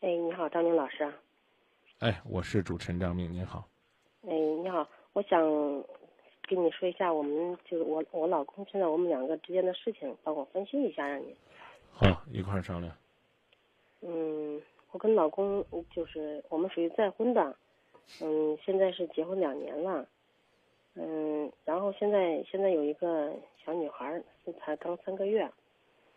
[0.00, 1.10] 哎，你好，张明老师。
[2.00, 3.66] 哎，我是主持人张明，您好。
[4.28, 5.40] 哎，你好，我想
[6.42, 11.34] 跟你说一下，我们就是我我老公现在我们两个之间的事情，帮我分析一下，让你。
[11.90, 12.94] 好，一块儿商量。
[14.02, 14.60] 嗯，
[14.92, 17.56] 我跟老公就是我们属于再婚的，
[18.20, 20.06] 嗯，现在是结婚两年了，
[20.94, 23.34] 嗯，然后现在现在有一个
[23.68, 24.18] 小女孩，
[24.58, 25.46] 才刚三个月，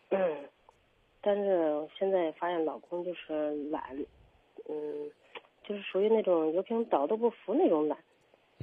[0.08, 0.48] 嗯，
[1.20, 3.94] 但是现在发现老公就是懒，
[4.70, 5.10] 嗯。
[5.64, 7.96] 就是属于那种油瓶倒都不服那种懒，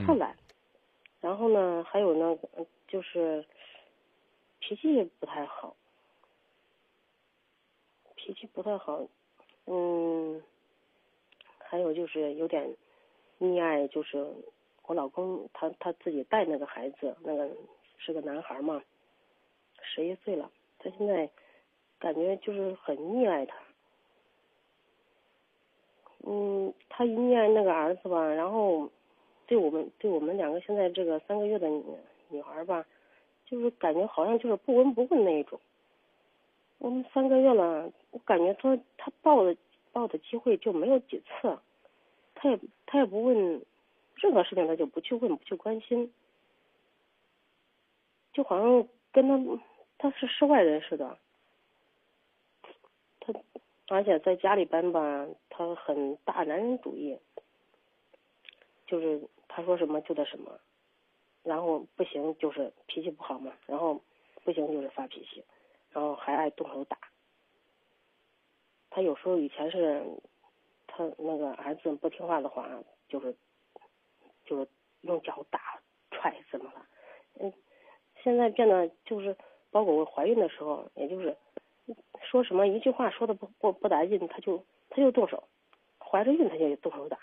[0.06, 0.36] 特懒。
[1.22, 2.38] 然后呢，还有呢，
[2.90, 3.46] 就是
[4.60, 5.74] 脾气不太好，
[8.16, 9.08] 脾气不太好。
[9.68, 10.44] 嗯，
[11.58, 12.76] 还有就是有点
[13.40, 14.28] 溺爱，就是
[14.84, 17.50] 我老公他他自己带那个孩子，那个
[18.00, 18.82] 是个男孩嘛，
[19.84, 21.30] 十一岁了，他现在
[22.00, 23.56] 感觉就是很溺爱他。
[26.26, 28.90] 嗯，他一念那个儿子吧，然后
[29.48, 31.84] 对我们对我们两个现在这个三个月的女
[32.30, 32.86] 女孩吧，
[33.46, 35.60] 就是感觉好像就是不闻不问那一种。
[36.78, 39.56] 我们三个月了，我感觉他他抱的
[39.92, 41.58] 抱的机会就没有几次，
[42.36, 43.36] 他也他也不问
[44.16, 46.12] 任何事情，他就不去问不去关心，
[48.40, 49.62] 就好像跟他
[49.98, 51.18] 他是世外人似的。
[53.20, 53.34] 他。
[53.92, 57.18] 而且在家里边吧，他很大男人主义，
[58.86, 60.60] 就是他说什么就得什么，
[61.42, 64.00] 然后不行就是脾气不好嘛，然后
[64.44, 65.44] 不行就是发脾气，
[65.90, 67.00] 然后还爱动手打。
[68.92, 70.06] 他有时候以前是，
[70.86, 72.70] 他那个儿子不听话的话，
[73.08, 73.36] 就是
[74.46, 74.68] 就是
[75.02, 76.86] 用脚打踹怎么了？
[77.40, 77.52] 嗯，
[78.24, 79.36] 现在变得就是
[79.72, 81.36] 包括我怀孕的时候，也就是。
[82.22, 85.44] 说什么一句话说的不不不带劲，他就他就动手，
[85.98, 87.18] 怀着孕他就动手打，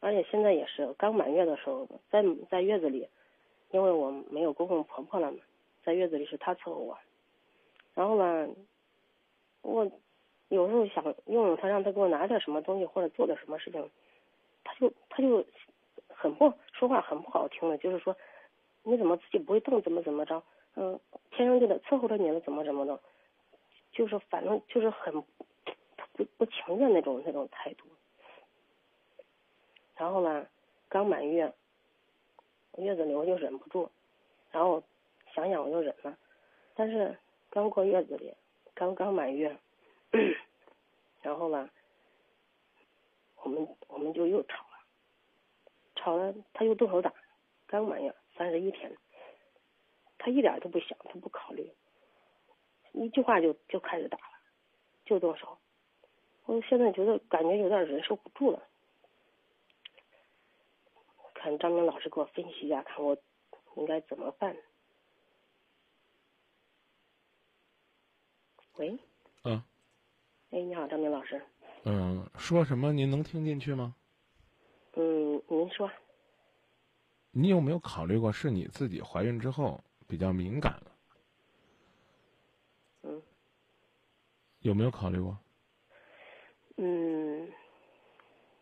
[0.00, 3.06] 而且现在也是刚满月的时候，在在月子里，
[3.70, 5.38] 因为我没有公公婆婆了嘛，
[5.84, 6.98] 在月子里是他伺候我，
[7.94, 8.48] 然后呢，
[9.62, 9.88] 我
[10.48, 13.90] 有时候想用用他，让他给我拿点什么东西或者做点什么事情，
[14.64, 15.44] 他就他就
[16.08, 18.16] 很不说话很不好听的，就是说
[18.84, 20.42] 你怎么自己不会动，怎么怎么着，
[20.76, 20.98] 嗯，
[21.32, 23.00] 天生就得伺候着你了，怎么怎么的。
[23.92, 25.22] 就是反正就是很
[26.12, 27.84] 不不情愿那种那种态度，
[29.96, 30.46] 然后呢，
[30.88, 31.52] 刚满月，
[32.76, 33.88] 月子里我就忍不住，
[34.50, 34.82] 然后
[35.32, 36.18] 想想我就忍了，
[36.74, 37.16] 但是
[37.50, 38.34] 刚过月子里，
[38.74, 39.56] 刚刚满月，
[41.22, 41.70] 然后呢，
[43.42, 44.78] 我们我们就又吵了，
[45.94, 47.12] 吵了他又动手打，
[47.68, 48.96] 刚满月三十一天，
[50.18, 51.70] 他一点都不想，他不考虑。
[52.92, 54.38] 一句话就就开始打了，
[55.04, 55.58] 就动手，
[56.46, 58.62] 我现在觉得感觉有点忍受不住了。
[61.34, 63.16] 看张明老师给我分析一下，看我
[63.76, 64.56] 应该怎么办。
[68.76, 68.98] 喂，
[69.44, 69.62] 嗯，
[70.50, 71.40] 哎，你好，张明老师。
[71.84, 73.94] 嗯，说什么您能听进去吗？
[74.94, 75.90] 嗯，您说。
[77.34, 80.92] 你有没有考虑过是你自己怀孕之后比较敏感了？
[83.02, 83.22] 嗯。
[84.60, 85.36] 有没有考虑过？
[86.76, 87.46] 嗯，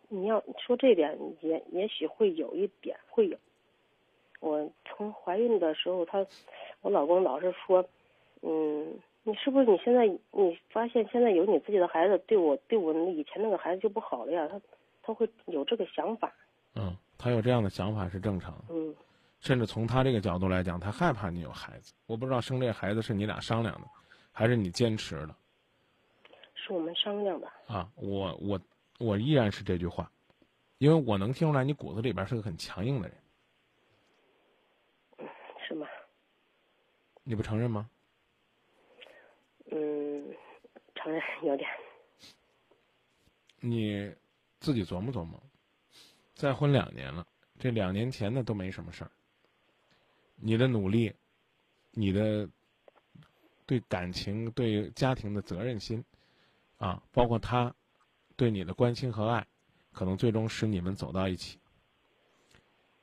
[0.08, 3.38] 你要说这点，也也许会有一点会有。
[4.40, 6.26] 我从怀孕的时候，他，
[6.80, 7.88] 我老公老是说，
[8.40, 14.48] 嗯，你是不是你现在你发现现在有你自己的孩子，对我对我以前那个孩子就不好了呀？
[14.48, 14.60] 他
[15.02, 16.34] 他会有这个想法。
[16.74, 18.52] 嗯，他有这样的想法是正常。
[18.68, 18.94] 嗯。
[19.38, 21.92] 甚至从他这个角度来讲，他害怕你有孩子。
[22.06, 23.88] 我不知道生这孩子是你俩商量的，
[24.32, 25.34] 还是你坚持的。
[26.54, 27.90] 是我们商量的啊！
[27.96, 28.60] 我我
[28.98, 30.10] 我依然是这句话，
[30.78, 33.18] 因为我能听出来你骨子里边是个很强硬的人，
[35.66, 35.88] 是吗？
[37.24, 37.90] 你不承认吗？
[39.72, 40.36] 嗯，
[40.94, 41.68] 承认有点。
[43.58, 44.14] 你
[44.60, 45.42] 自己琢磨琢磨，
[46.34, 47.26] 再婚两年了，
[47.58, 49.10] 这两年前的都没什么事儿。
[50.36, 51.12] 你的努力，
[51.90, 52.48] 你的
[53.66, 56.04] 对感情、对家庭的责任心。
[56.78, 57.72] 啊，包括他
[58.34, 59.46] 对你的关心和爱，
[59.92, 61.56] 可能最终使你们走到一起。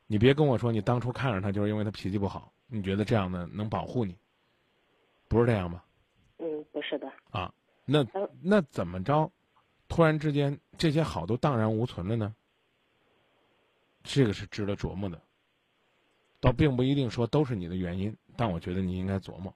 [0.06, 4.18] 你别跟我说你当初看着他就是因为他脾气不好，你觉得这样的能保护你？
[5.30, 5.86] 不是这样吧？
[6.40, 7.10] 嗯，不是的。
[7.32, 7.54] 啊，
[7.86, 8.06] 那
[8.42, 9.32] 那怎么着？
[9.88, 12.36] 突然之间这些好都荡然无存了呢？
[14.04, 15.22] 这个是值得琢磨的。
[16.40, 19.54] 倒并不一定说都是你的原因，但我觉得你应该琢磨。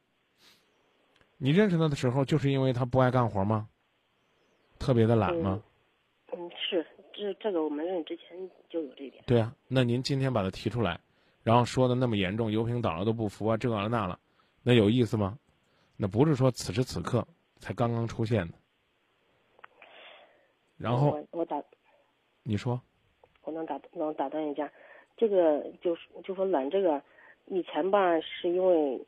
[1.37, 3.69] 你认识他的时候，就是因为他不爱干活吗？
[4.79, 5.63] 特别的懒吗？
[6.33, 8.37] 嗯，是这这个我们认识之前
[8.69, 9.23] 就有这点。
[9.25, 10.99] 对啊，那您今天把它提出来，
[11.41, 14.19] 然后说的那么严重，油瓶倒了都不服啊，这了那了，
[14.61, 15.37] 那有意思吗？
[15.95, 17.25] 那不是说此时此刻
[17.59, 18.57] 才刚刚出现的。
[20.75, 21.61] 然后我我打，
[22.41, 22.81] 你说，
[23.43, 24.71] 我能打能打断一下，
[25.15, 27.01] 这个就是就说懒这个，
[27.45, 28.99] 以前吧是因为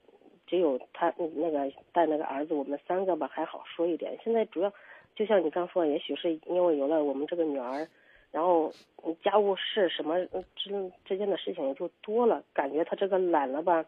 [0.47, 4.71] 只有他那个带那个儿子，我们三个吧还好说一点，现在主要。
[5.15, 7.87] 就像你刚说，也许是因为有了我们这个女儿，
[8.31, 8.69] 然后
[9.23, 10.19] 家务事什么
[10.53, 13.85] 之之间的事情也就多了，感觉他这个懒了吧，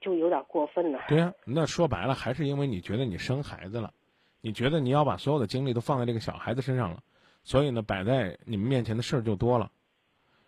[0.00, 0.98] 就有点过分了。
[1.06, 3.94] 对呀，那说白了还是因为你觉得你生孩子了，
[4.40, 7.00] 你觉得你要把所有的精力都放在这个小孩子身上了，
[7.48, 9.72] 所以呢，摆在你们面前的事儿就多了。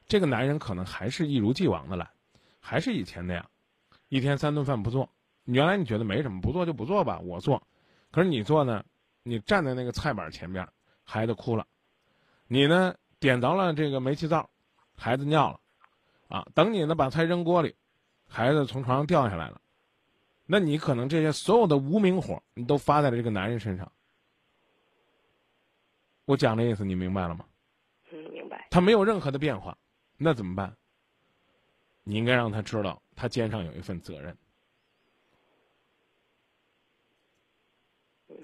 [0.07, 2.11] 这个男人可能还是一如既往的懒，
[2.61, 3.51] 还是以前那样，
[4.11, 5.09] 一天三顿饭不做。
[5.45, 7.67] 原来你觉得没什么，不做就不做吧，我做。
[8.11, 8.85] 可是你做呢？
[9.23, 10.69] 你站在那个菜板前边，
[11.03, 11.65] 孩子哭了；
[12.47, 14.51] 你呢点着了这个煤气灶，
[14.95, 15.61] 孩子尿了，
[16.29, 17.77] 啊，等你呢把菜扔锅里，
[18.29, 19.59] 孩子从床上掉下来了。
[20.45, 23.91] 那你可能这些所有的无名火，你都发在了这个男人身上。
[26.31, 27.45] 我讲的意思你明白了吗？
[28.13, 28.69] 嗯，明白。
[28.71, 29.77] 他没有任何的变化，
[30.17, 30.77] 那怎么办？
[32.05, 34.37] 你应该让他知道，他肩上有一份责任。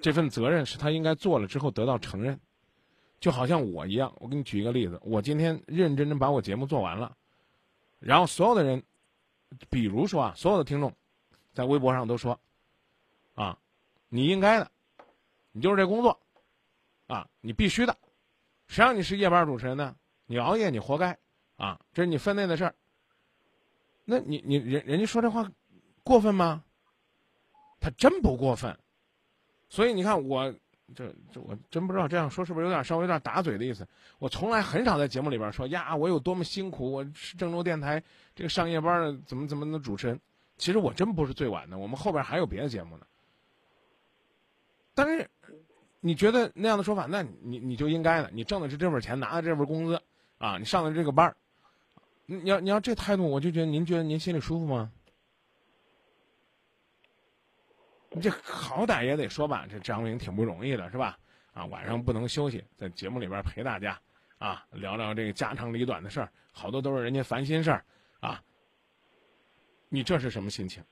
[0.02, 2.40] 这份责任是他应该做了之后得到承认，
[3.20, 4.12] 就好像我一样。
[4.16, 7.16] 我给你举一个例子，我今天认认真真把我节目做完了，
[8.00, 8.82] 然后所有的人，
[9.70, 10.92] 比如说啊，所有的听众，
[11.54, 12.40] 在微博上都说，
[13.36, 13.56] 啊，
[14.08, 14.68] 你应该的，
[15.52, 16.20] 你就是这工作，
[17.06, 17.96] 啊，你必须的，
[18.66, 19.94] 谁让你是夜班主持人呢？
[20.26, 21.18] 你熬夜你活该，
[21.56, 22.74] 啊，这是你分内的事儿。
[24.04, 25.50] 那你你人人家说这话
[26.02, 26.64] 过分吗？
[27.80, 28.76] 他真不过分。
[29.68, 30.52] 所以你看，我
[30.94, 33.86] 这这我真不知道这样说是不是有点稍微有点打嘴的意思。
[34.18, 38.02] 我从来很少在节目里边说呀，我有多么辛苦，我是郑州电台
[38.34, 40.20] 这个上夜班的怎么怎么的主持人。
[40.56, 43.06] 其实我真不是最晚的，我们后边还有别的节目呢。
[44.94, 45.28] 但是
[46.00, 50.00] 你觉得那样的说法，那你你就应该的，你挣的是这份钱，拿的这份工资
[50.38, 51.36] 啊，你上的这个班儿
[52.26, 54.92] 你要你要这态度，我就觉得您觉得您心里舒服吗？
[58.10, 61.18] 你这好歹也得说吧，这张明挺不容易的，是吧？
[61.52, 63.98] 啊，晚上不能休息，在节目里边陪大家，
[64.38, 67.84] 啊，聊聊这个家长里短的事儿，好多都是人家烦心事儿，
[68.20, 68.42] 啊，
[69.88, 70.82] 你这是什么心情？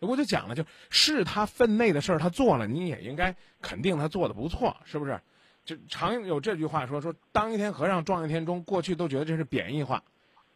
[0.00, 5.20] 我就讲了，就是他分内的事儿他做了，你也应该肯定他做的不错，是不是？
[5.62, 10.02] 就常有这句话说说，当一天和尚撞一天钟，过去都觉得这是贬义话，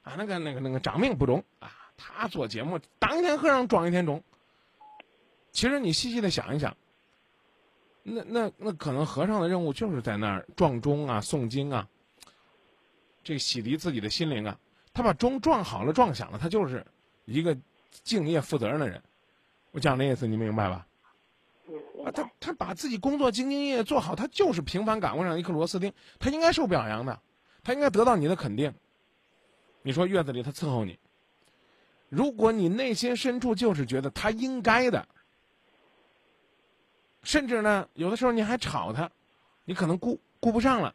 [0.03, 4.25] 啊，那个那个那个长命不中啊，他做节目当一天和尚撞一天钟。
[5.53, 6.77] 其实你细细的想一想，
[8.03, 11.87] 那那那可能和尚的任务就是在那儿撞钟啊、诵经啊，
[13.23, 14.59] 这洗涤自己的心灵啊。
[14.95, 16.85] 他把钟撞好了、撞响了，他就是
[17.27, 17.57] 一个
[18.03, 19.03] 敬业、负责任的人。
[19.75, 20.87] 我讲的意思你明白吧？
[22.05, 22.31] 啊，他。
[22.39, 27.21] 他把自己工作兢兢业业做好，他就是平凡岗位上的一颗螺丝钉，他应该受表扬的，
[27.65, 28.73] 他应该得到你的肯定。
[29.83, 30.97] 你说月子里他伺候你，
[32.09, 35.09] 如果你内心深处就是觉得他应该的，
[37.23, 39.11] 甚至呢，有的时候你还吵他，
[39.65, 40.95] 你可能顾顾不上了，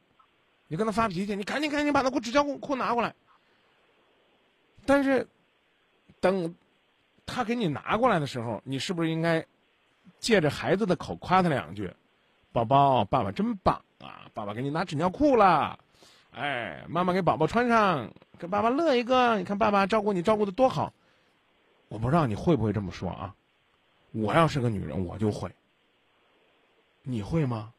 [0.68, 3.14] 你跟他发脾气，你赶紧赶紧把他给我纸胶裤拿过来。
[4.86, 5.28] 但是，
[6.22, 6.56] 等
[7.30, 9.46] 他给你拿过来的时候，你是不是应该
[10.20, 11.94] 借着孩子的口夸他两句？
[12.52, 14.26] 宝宝，爸爸真棒啊！
[14.34, 15.80] 爸爸给你拿纸尿裤了，
[16.32, 19.38] 哎，妈妈给宝宝穿上，给爸爸乐一个。
[19.38, 20.92] 你看爸爸照顾你照顾的多好。
[21.90, 23.36] 我不知道你会不会这么说啊？
[24.12, 25.50] 我要是个女人，我就会。
[27.04, 27.72] 你会吗？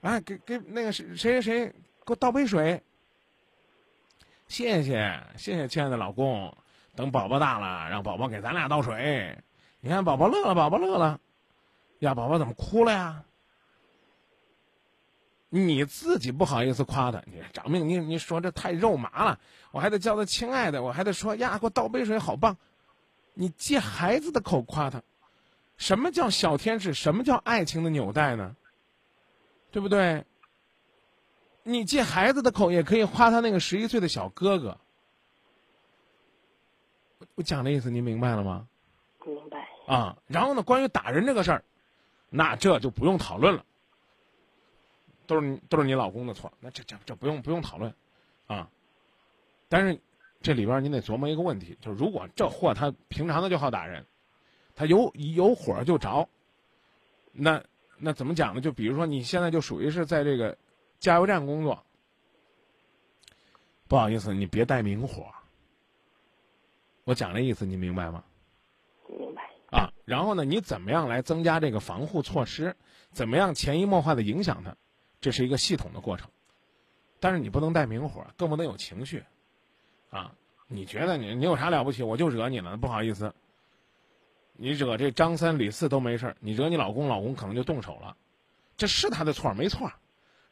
[0.00, 1.74] 哎，给给那个谁谁谁给
[2.06, 2.82] 我倒杯水。
[4.48, 6.56] 谢谢谢谢，亲爱的老公。
[6.96, 9.38] 等宝宝大了，让宝宝给咱俩倒水。
[9.80, 11.20] 你看宝宝乐了，宝宝乐了。
[12.00, 13.22] 呀，宝宝怎么哭了呀？
[15.48, 19.38] 你自己不好意思夸他，你长命，你你说这太肉麻了，
[19.70, 22.56] 我还得叫他亲爱的，我还得说呀，给我倒杯水，好棒。
[23.34, 25.02] 你借孩子的口夸他，
[25.76, 26.94] 什么叫小天使？
[26.94, 28.56] 什么叫爱情的纽带呢？
[29.70, 30.24] 对不对？
[31.62, 34.78] 你借孩子的口也可以夸他那个十一岁的小哥哥。
[37.36, 38.66] 我我讲的意思您明白了吗？
[39.24, 39.68] 明白。
[39.86, 41.62] 啊，然后呢，关于打人这个事儿，
[42.30, 43.64] 那这就不用讨论了，
[45.26, 47.94] 都是你都是你老公的错，那这这这不用不用讨论，
[48.46, 48.68] 啊，
[49.68, 50.00] 但是
[50.40, 54.04] 这里边您得琢磨一个问题，就是如果这货他平常的就好打人，
[54.74, 56.26] 他有有火就着，
[57.32, 57.62] 那
[57.98, 58.62] 那怎么讲呢？
[58.62, 60.56] 就比如说你现在就属于是在这个
[60.98, 61.84] 加油站工作，
[63.86, 65.26] 不好意思，你别带明火。
[67.06, 68.24] 我讲这意思你明白吗？
[69.08, 69.48] 明白。
[69.70, 72.74] 啊，然后呢，你怎么样来增加这个防护措施？
[73.12, 74.74] 怎么样潜移默化的影响它？
[75.20, 76.28] 这是一个系统的过程。
[77.20, 79.22] 但是你不能带明火，更不能有情绪，
[80.10, 80.32] 啊，
[80.66, 82.02] 你觉得你你有啥了不起？
[82.02, 83.32] 我就惹你了，不好意思。
[84.54, 88.16] 你惹这张三李四都没事你惹你老公，老公可能就动手了，
[88.76, 89.92] 这是他的错没错，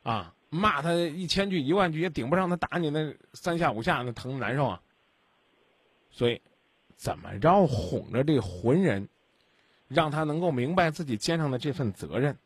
[0.05, 4.80] 啊，骂他一千句一万句也顶不上他打你那三下五下那疼难受啊。
[6.14, 6.40] 所以，
[6.94, 9.08] 怎么着哄着这浑人，
[9.88, 12.38] 让他能够明白自己肩上的这份责任。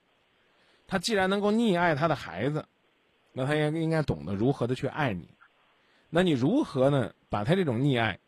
[0.87, 2.65] 他既然能够溺爱他的孩子，
[3.35, 5.29] 那他也应该懂得如何的去爱你。
[6.09, 7.13] 那你如何呢？
[7.29, 8.19] 把他这种溺爱，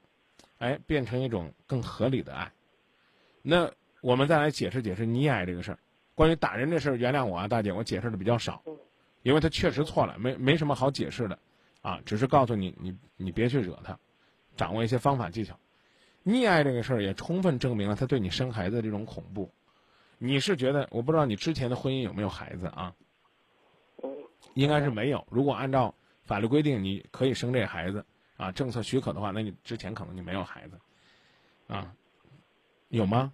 [0.59, 2.53] 哎，变成一种更合理的爱。
[3.41, 3.71] 那
[4.03, 5.79] 我们再来解释解释溺爱这个事儿。
[6.15, 8.63] 关于打人这事儿，原谅我啊，大姐，我解释的比较少，
[9.23, 11.39] 因为他确实错了，没没什么好解释的，
[11.81, 13.99] 啊，只是告诉你，你你别去惹他。
[14.61, 15.59] 掌握一些方法技巧，
[16.23, 19.51] 溺爱这个事儿也充分证明了他对你生孩子的这种恐怖。
[20.19, 22.95] 你是觉得我不知道你之前的婚姻有没有孩子啊？
[24.03, 24.11] 嗯，
[24.53, 25.27] 应该是没有。
[25.31, 25.95] 如果按照
[26.25, 28.05] 法律规定，你可以生这孩子
[28.37, 30.79] 啊，政策许可的话，那你之前可能就没有孩子
[31.67, 31.91] 啊？
[32.89, 33.33] 有吗？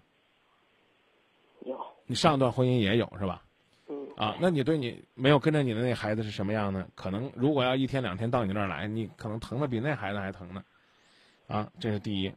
[1.65, 1.77] 有。
[2.05, 3.43] 你上一段婚姻也有是吧？
[3.89, 4.07] 嗯。
[4.15, 6.87] 啊，那你对你没有跟着你的那孩子是什么样呢？
[6.95, 10.63] 可能如果要一天两天到你那儿来，你可能疼的比那孩子还疼呢。
[11.47, 12.31] 啊，这是第一。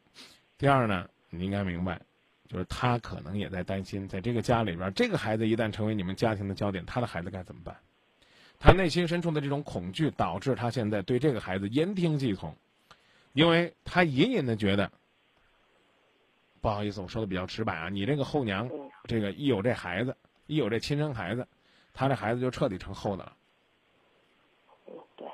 [0.57, 2.01] 第二呢，你应该明白，
[2.49, 7.77] 就是他可能也在担心，在这个家里边，这个孩子一旦成为你们家庭的焦点，他的孩子该怎么办？
[8.61, 12.55] 他内心深处的这种恐惧，导致他现在对这个孩子言听计从，
[13.33, 14.93] 因为他隐隐的觉得，
[16.61, 18.71] 不好意思，我说的比较直白啊，你这个后娘，
[19.05, 21.49] 这个一有这孩子，一有这亲生孩子，
[21.95, 23.37] 他这孩子就彻底成后的了。
[24.87, 25.29] 嗯，对。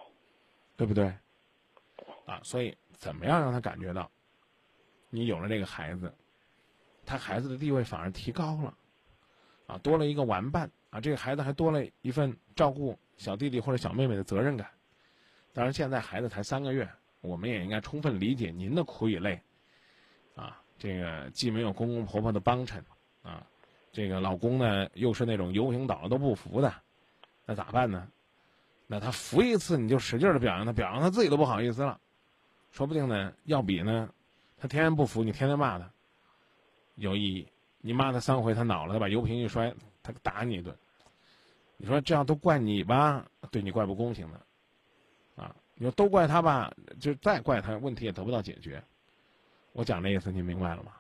[0.77, 1.13] 对不对？
[1.97, 2.07] 对。
[2.25, 2.75] 啊，所以。
[2.97, 4.11] 怎么样让他感觉到，
[5.11, 6.13] 你有了这个孩子，
[7.05, 8.75] 他孩子的地位反而提高了，
[9.67, 14.69] 啊，多了一个玩伴啊，这个孩子还多了一份照顾小弟弟或者小妹妹的责任感。
[15.53, 16.89] 当然，现在孩子才三个月，
[17.21, 19.41] 我们也应该充分理解您的苦与累，
[20.35, 22.85] 啊，这个既没有公公婆婆的帮衬，
[23.23, 23.47] 啊，
[23.93, 26.75] 这个老公呢又是那种游行倒了都不服的，
[27.45, 28.09] 那咋办呢？
[28.87, 32.01] 那他服一次你就使劲的表扬他，表扬他自己都不好意思了。
[32.71, 34.09] 说不定呢，要比呢，
[34.59, 35.91] 他天天不服你，天天骂他，
[36.95, 37.49] 有意义。
[37.81, 40.77] 你骂他三回，他恼了，他把油瓶一摔，他打你一顿。
[41.77, 43.25] 你说这样都怪你吧？
[43.51, 44.41] 对你怪不公平的，
[45.37, 45.55] 啊！
[45.75, 46.73] 你说都怪他吧？
[46.99, 48.83] 就再怪他，问题也得不到解决。
[49.73, 50.93] 我讲这意思，你明白了吗？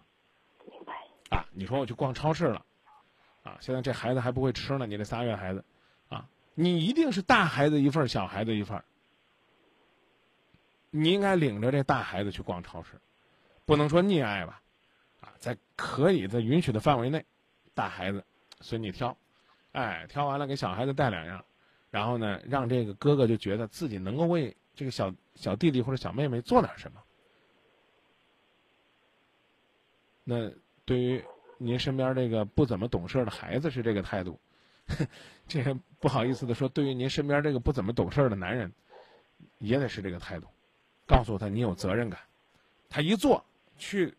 [0.70, 1.36] 明白。
[1.36, 1.44] 啊！
[1.50, 2.64] 你说我去逛超市了，
[3.42, 5.64] 啊，现在这孩子还不会吃呢，你这仨月孩子，
[6.08, 8.84] 啊，你一定是大孩子一份儿，小孩子一份儿。
[10.98, 12.98] 你应该领着这大孩子去逛超市，
[13.66, 14.62] 不能说溺爱吧，
[15.20, 17.24] 啊，在可以在允许的范围内，
[17.74, 18.24] 大孩子
[18.62, 19.14] 随你挑，
[19.72, 21.44] 哎，挑完了给小孩子带两样，
[21.90, 27.02] 然后呢，让这个哥哥就觉得自己能够为这个小小弟弟或者小妹妹做点什么。
[30.24, 30.50] 那
[30.86, 31.22] 对于
[31.58, 34.40] 您身边这个不怎么懂事的孩子是这个态度，
[35.46, 35.62] 这
[36.00, 38.72] 不好意思的说，对于您身边这个不怎么懂事的男人，
[39.58, 40.48] 也得是这个态度。
[41.06, 42.20] 告诉他你有责任感，
[42.90, 43.44] 他一做
[43.78, 44.14] 去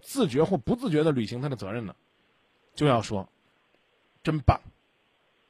[0.00, 1.96] 自觉或不自觉的履行他的责任呢，
[2.74, 3.28] 就要说
[4.22, 4.60] 真棒，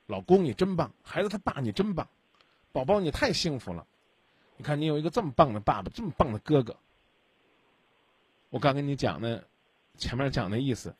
[0.06, 2.08] 老公你真棒，孩子他爸你真棒，
[2.72, 3.86] 宝宝你太幸福了，
[4.56, 6.76] 你看你有一个这么棒的爸爸，这么棒的哥哥。
[8.50, 9.44] 我刚跟你讲的
[9.96, 10.94] 前面讲的意思，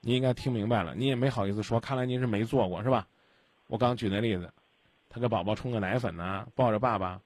[0.00, 3.06] 你应该听明白了，你也没好意思说，看来您是没做过是吧？
[3.66, 4.52] 我刚举那例子，
[5.10, 7.20] 他给宝宝冲个奶粉呢，抱着爸爸。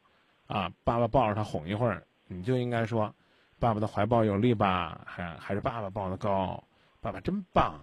[0.47, 3.15] 啊，爸爸抱着他哄一会儿，你就应该说，
[3.59, 5.01] 爸爸的怀抱有力吧？
[5.07, 6.63] 还还是爸爸抱的高？
[7.01, 7.83] 爸爸真棒！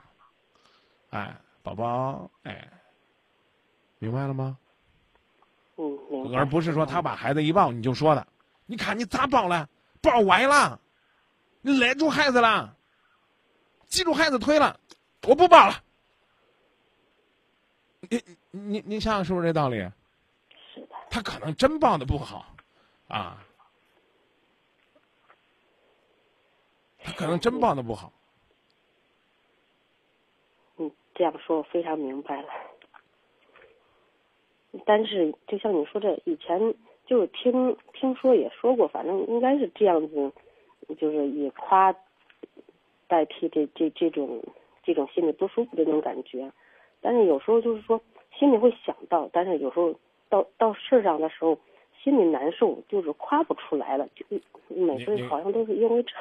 [1.10, 2.68] 哎，宝宝，哎，
[3.98, 4.58] 明白了吗？
[5.78, 6.36] 嗯。
[6.36, 8.28] 而不是说他把孩子一抱你就说的，
[8.66, 9.68] 你看你咋抱了？
[10.02, 10.80] 抱歪了，
[11.62, 12.76] 你勒住孩子了，
[13.88, 14.80] 系住孩子腿了，
[15.28, 15.84] 我不抱了。
[18.02, 19.90] 你你你想想是不是这道理？
[21.10, 22.46] 他可能真抱的不好。
[23.08, 23.44] 啊，
[27.04, 28.14] 他可能真抱的不好。
[30.78, 32.50] 嗯，这样说我非常明白了。
[34.86, 36.76] 但是，就像你说这以前
[37.08, 40.32] 就是听听说也说过，反正应该是这样子，
[41.00, 41.92] 就是以夸
[43.08, 44.44] 代替这这这种
[44.84, 46.52] 这种心里不舒服的那种感觉。
[47.02, 48.00] 但是有时候就是说
[48.38, 50.00] 心里会想到，但是有时候
[50.30, 51.60] 到到事上的时候。
[52.02, 54.26] 心里难受，就是夸不出来了，就
[54.70, 56.14] 每次好像都是因为这。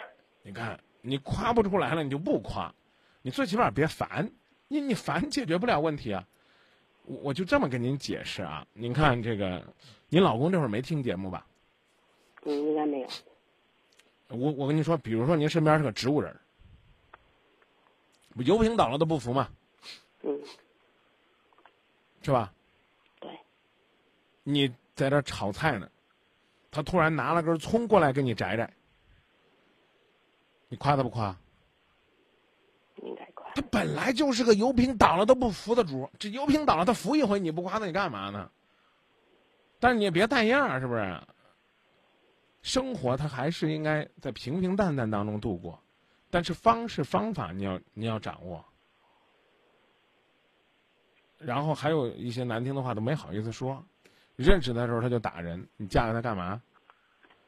[0.43, 2.75] 你看，你夸不出来了，你就不夸，
[3.23, 4.29] 你最起码别烦，
[4.67, 6.27] 你你烦解决不了问题啊。
[7.05, 9.63] 我我就这么跟您解释啊，您看这个，
[10.09, 11.47] 您老公这会儿没听节目吧？
[12.43, 13.09] 嗯，应该没有。
[14.31, 16.37] 我我跟您说，比如说您身边是个植物人，
[18.35, 19.49] 不油瓶倒了都不服嘛？
[20.25, 20.37] 嗯。
[22.21, 22.53] 是吧？
[24.49, 24.53] 对。
[24.53, 24.75] 你。
[24.99, 25.89] 在这炒菜呢，
[26.73, 28.69] 他突然拿了根葱过来给你摘摘，
[30.69, 31.37] 你夸他不夸？
[32.97, 33.49] 应该夸。
[33.55, 38.51] 他本来就是个油瓶倒了都不服的主，这油瓶倒了他扶一回，你不夸他你干嘛呢？
[39.79, 41.23] 但是你也别带样，是不是？
[42.63, 45.81] 生活他还是应该在平平淡淡当中度过，
[46.29, 48.65] 但是方式方法你要你要掌握。
[51.39, 53.87] 然后还有一些难听的话都没好意思说。
[54.39, 56.63] 认识的时候他就打人，你嫁给他干嘛？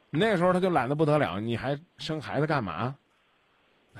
[0.09, 2.93] 那时候他就懒得不得了，你还生孩子干嘛？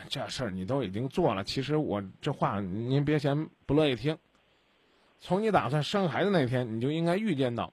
[0.09, 1.41] 这事儿你都已经做了。
[1.41, 4.17] 其实我这话您别嫌不乐意听。
[5.21, 7.71] 从你打算生孩子那天，你就应该预见到，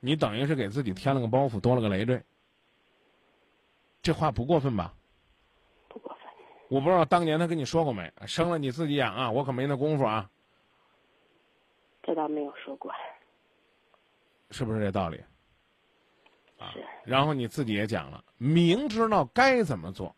[0.00, 2.20] 你等于是给自己添了个包袱，多了个累赘。
[4.02, 4.92] 这话不过分吧？
[5.88, 6.22] 不过分。
[6.68, 8.12] 我不知道当年他跟你说过没？
[8.26, 10.28] 生了你自己养啊，我可没那功夫啊。
[12.02, 12.92] 这倒没有说过。
[14.50, 15.22] 是不是这道理？
[16.58, 16.74] 啊，
[17.04, 20.14] 然后你自己也讲了，明知道该怎么做，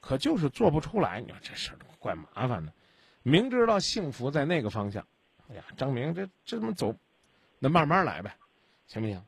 [0.00, 1.20] 可就是做不出来。
[1.20, 2.72] 你说这事儿怪麻烦的。
[3.22, 5.06] 明知道幸福在那个方向，
[5.48, 6.92] 哎呀，张明这这怎么走？
[7.60, 8.34] 那慢慢来呗，
[8.88, 9.24] 行不行？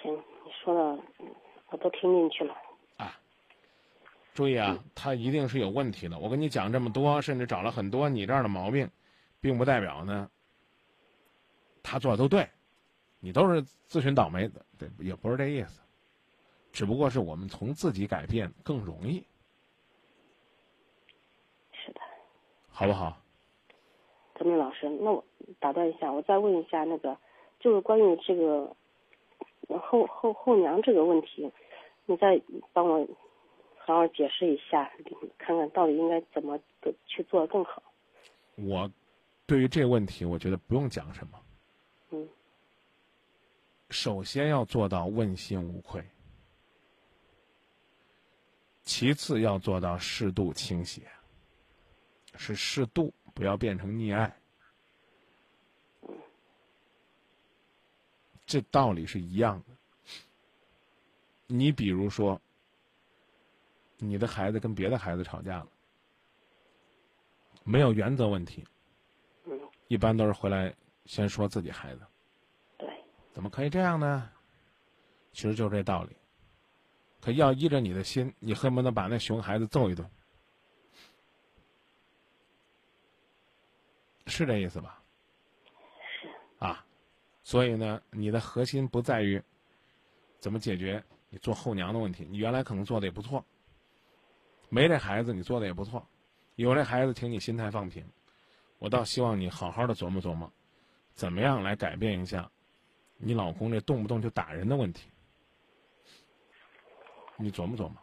[0.00, 1.02] 行，你说的
[1.70, 2.54] 我都听进去了。
[2.98, 3.18] 啊，
[4.32, 6.16] 注意啊，他一定是有问题的。
[6.16, 8.88] 我跟你讲这么多，甚至找了很多你这儿的毛病，
[9.40, 10.30] 并不代表呢。
[11.88, 12.48] 他做的都对，
[13.20, 15.80] 你都是自寻倒霉的，对，也不是这意思，
[16.72, 19.24] 只不过是我们从自己改变更容易，
[21.70, 22.00] 是的，
[22.68, 23.16] 好不好？
[24.34, 25.24] 德明老师，那我
[25.60, 27.16] 打断一下，我再问一下那个，
[27.60, 28.74] 就是关于这个
[29.80, 31.48] 后后后娘这个问题，
[32.04, 33.06] 你再帮我
[33.78, 34.90] 好好解释一下，
[35.38, 36.58] 看看到底应该怎么
[37.06, 37.80] 去做更好。
[38.56, 38.90] 我
[39.46, 41.38] 对于这个问题，我觉得不用讲什么。
[43.88, 46.04] 嗯，首先要做到问心无愧，
[48.84, 51.02] 其次要做到适度倾斜，
[52.36, 54.36] 是适度，不要变成溺爱。
[58.46, 59.66] 这道理是一样的。
[61.48, 62.40] 你比如说，
[63.98, 65.68] 你的孩子跟别的孩子吵架了，
[67.64, 68.64] 没有原则问题，
[69.44, 69.58] 嗯，
[69.88, 70.74] 一般都是回来
[71.06, 72.06] 先说自己孩子，对，
[73.36, 74.30] 怎么可以这样呢？
[75.34, 76.16] 其实就这道理。
[77.20, 80.10] 可要依着你的心，你恨不得把那熊孩子揍一顿，
[84.26, 85.02] 是这意思吧？
[86.22, 86.30] 是，
[86.64, 86.82] 啊，
[87.44, 89.42] 所以呢，你的核心不在于
[90.38, 93.44] 怎么解决你做后娘的问题，你原来可能做的也不错，
[94.70, 96.08] 没这孩子你做的也不错，
[96.54, 98.02] 有这孩子，请你心态放平。
[98.78, 100.50] 我倒希望你好好的琢磨琢磨，
[101.12, 102.50] 怎么样来改变一下
[103.16, 105.08] 你老公这动不动就打人的问题。
[107.36, 107.96] 你琢磨琢磨，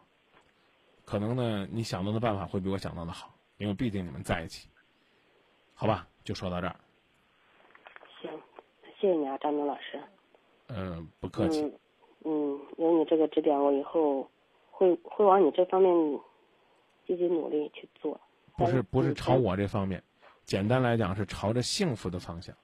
[1.04, 4.68] 可能呢，你想到的办法会比我想到的好，因为毕竟你们在一起，
[5.74, 6.06] 好吧？
[6.22, 6.76] 就说到这儿。
[8.22, 8.30] 行，
[9.00, 10.00] 谢谢你啊，张明老师。
[10.68, 11.62] 嗯，不客气。
[11.62, 11.78] 嗯
[12.26, 14.30] 嗯，有你这个指点，我以后
[14.70, 15.92] 会会往你这方面
[17.06, 18.18] 积极努力去做。
[18.56, 20.02] 不是不是嗯朝我这方面，
[20.44, 22.56] 简单来讲是朝着幸福的方向。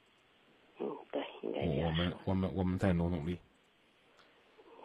[1.66, 1.90] 我。
[1.90, 3.38] 们我们我们再努努力，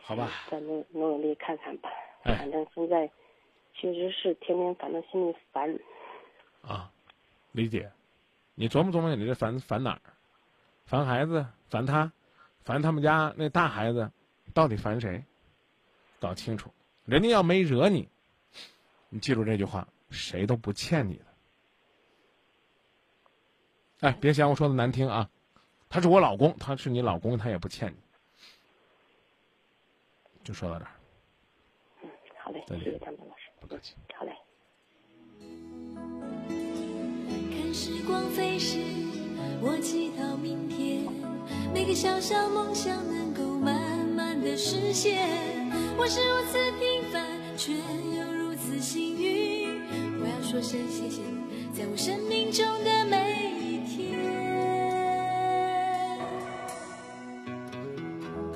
[0.02, 0.30] 好吧？
[0.50, 1.90] 再努努努力看看吧。
[2.24, 3.10] 哎反正现在
[3.74, 5.80] 确实是天天反正心里烦。
[6.62, 6.92] 啊，
[7.52, 7.92] 理解。
[8.56, 10.02] 你琢磨琢磨，你这烦烦哪儿？
[10.86, 11.46] 烦孩子？
[11.70, 12.12] 烦他？
[12.64, 14.12] 烦他们家那大孩子？
[14.54, 15.24] 到底烦谁？
[16.20, 16.72] 搞清楚。
[17.06, 18.10] 人家要没惹你，
[19.10, 21.26] 你记住这句话：谁都不欠你的。
[24.00, 25.30] 哎，别嫌我说的难听啊！
[25.90, 27.96] 他是我老公，他是你老公，他也不欠你。
[30.44, 30.92] 就说到这儿，
[32.04, 33.50] 嗯，好嘞，再见谢谢张明老师。
[33.60, 33.96] 不客气。
[34.14, 34.32] 好嘞。
[37.50, 38.78] 看时光飞逝，
[39.62, 41.08] 我祈祷明天
[41.74, 45.28] 每个小小梦想能够慢慢的实现。
[45.98, 49.82] 我是如此平凡，却又如此幸运。
[50.22, 53.65] 我要说声谢谢你，在我生命中的每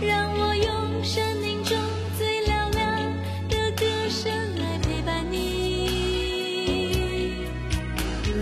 [0.00, 1.76] 让我用生命中
[2.16, 3.12] 最嘹亮
[3.48, 5.38] 的歌声来陪伴你。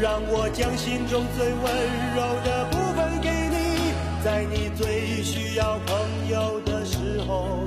[0.00, 1.64] 让我将心中最温
[2.14, 3.54] 柔的部分给你，
[4.22, 7.66] 在你最需要朋友的时候。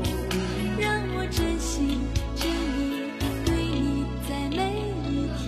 [0.80, 2.00] 让我真心
[2.36, 3.10] 真意
[3.46, 4.58] 对你在每
[5.10, 5.28] 一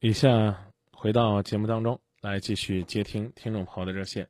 [0.00, 0.56] 以下
[0.92, 4.26] 回到节目当中来继续接听听众朋友的热线。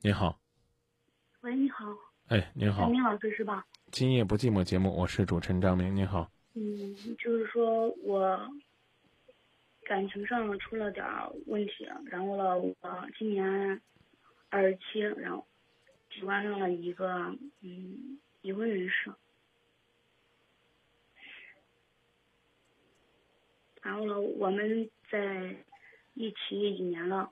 [0.00, 0.40] 你好，
[1.42, 1.84] 喂，你好，
[2.28, 2.84] 哎，您好。
[2.84, 3.66] 张，明老师是吧？
[3.90, 8.50] 今夜不寂寞节目，我是主持人张明，您好，嗯，就是说我
[9.82, 12.74] 感情上出了点儿问题，然后了，我
[13.18, 13.78] 今年
[14.48, 15.46] 二十七，然后
[16.14, 19.12] 喜欢上了一个嗯已婚人士，
[23.82, 25.54] 然后了，我们在
[26.14, 27.30] 一起一年了，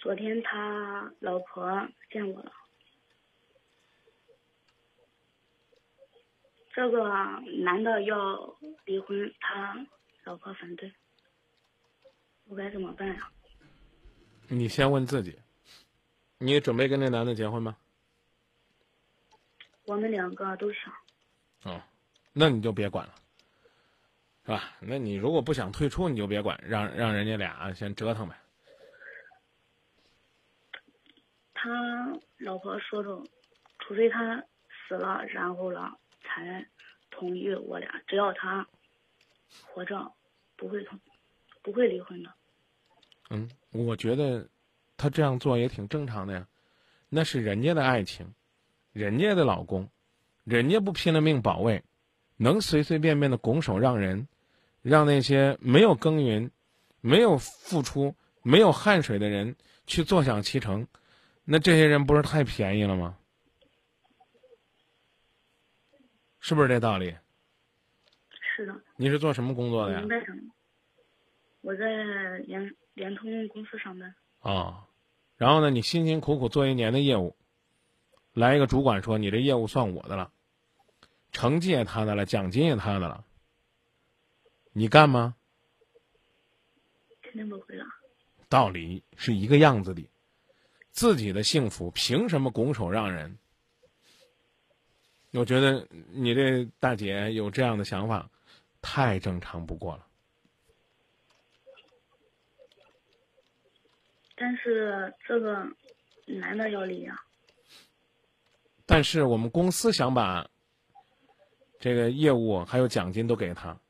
[0.00, 2.50] 昨天他老婆见我了。
[6.72, 7.06] 这个
[7.62, 9.86] 男的要离婚，他
[10.24, 10.90] 老婆反对，
[12.46, 13.30] 我该怎么办呀？
[14.48, 15.38] 你先问自己，
[16.38, 17.76] 你准备跟那男的结婚吗？
[19.84, 20.94] 我们两个都想，
[21.64, 21.82] 哦，
[22.32, 23.14] 那你就别管了，
[24.46, 24.72] 是吧？
[24.80, 28.34] 那你如果不想退出，你就别管，让让人家俩先折腾呗。
[31.62, 33.22] 他老婆说着，
[33.80, 34.42] 除非他
[34.88, 36.66] 死了，然后了才
[37.10, 38.66] 同意我俩，只要他
[39.62, 40.10] 活着，
[40.56, 40.98] 不会同，
[41.60, 42.32] 不会离婚的。
[43.28, 44.48] 嗯，我觉得
[44.96, 46.46] 他这样做也挺正常的呀，
[47.10, 48.32] 那是人家的爱情，
[48.94, 49.86] 人家的老公，
[50.44, 51.82] 人家不拼了命保卫，
[52.38, 54.26] 能随随便便的拱手让人，
[54.80, 56.50] 让那些没有耕耘、
[57.02, 59.54] 没有付出、没有汗水的人
[59.86, 60.86] 去坐享其成，
[61.52, 63.18] 那这些人不是太便宜了吗？
[66.38, 67.12] 是不是这道理？
[68.56, 70.00] 是的，你是做什么工作的呀？
[71.60, 74.86] 我在联联通公司上班，啊、
[75.36, 77.36] 然后呢，你辛辛苦苦做一年的业务，
[78.32, 80.30] 来一个主管说你这业务算我的了，
[81.32, 83.24] 成绩也他的了，奖金也他的了，
[84.72, 85.34] 你干吗？
[87.22, 87.84] 肯定不会了。
[88.48, 90.08] 道理是一个样子的，
[91.00, 93.38] 自己的幸福凭什么拱手让人？
[95.30, 98.28] 我觉得你这大姐有这样的想法，
[98.82, 100.06] 太正常不过了。
[104.36, 105.66] 但是这个
[106.26, 107.18] 男的要离呀、
[108.84, 110.46] 但是我们公司想把
[111.78, 113.80] 这个业务还有奖金都给他，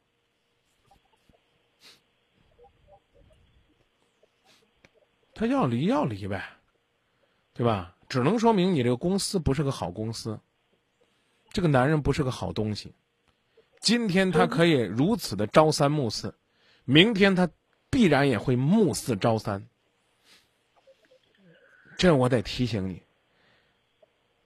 [5.34, 6.59] 他要离要离呗，
[7.60, 7.94] 对吧？
[8.08, 10.40] 只能说明你这个公司不是个好公司，
[11.52, 12.94] 这个男人不是个好东西。
[13.80, 16.34] 今天他可以如此的朝三暮四，
[16.86, 17.50] 明天他
[17.90, 19.66] 必然也会暮四朝三。
[21.98, 23.02] 这我得提醒你，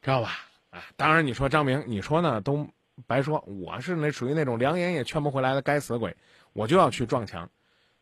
[0.03, 0.49] 知道吧？
[0.71, 2.69] 啊，当然你说张明，你说呢都
[3.07, 6.17] 白说，我是那属于那种良言也劝不回来的该死鬼，
[6.53, 7.49] 我就要去撞墙，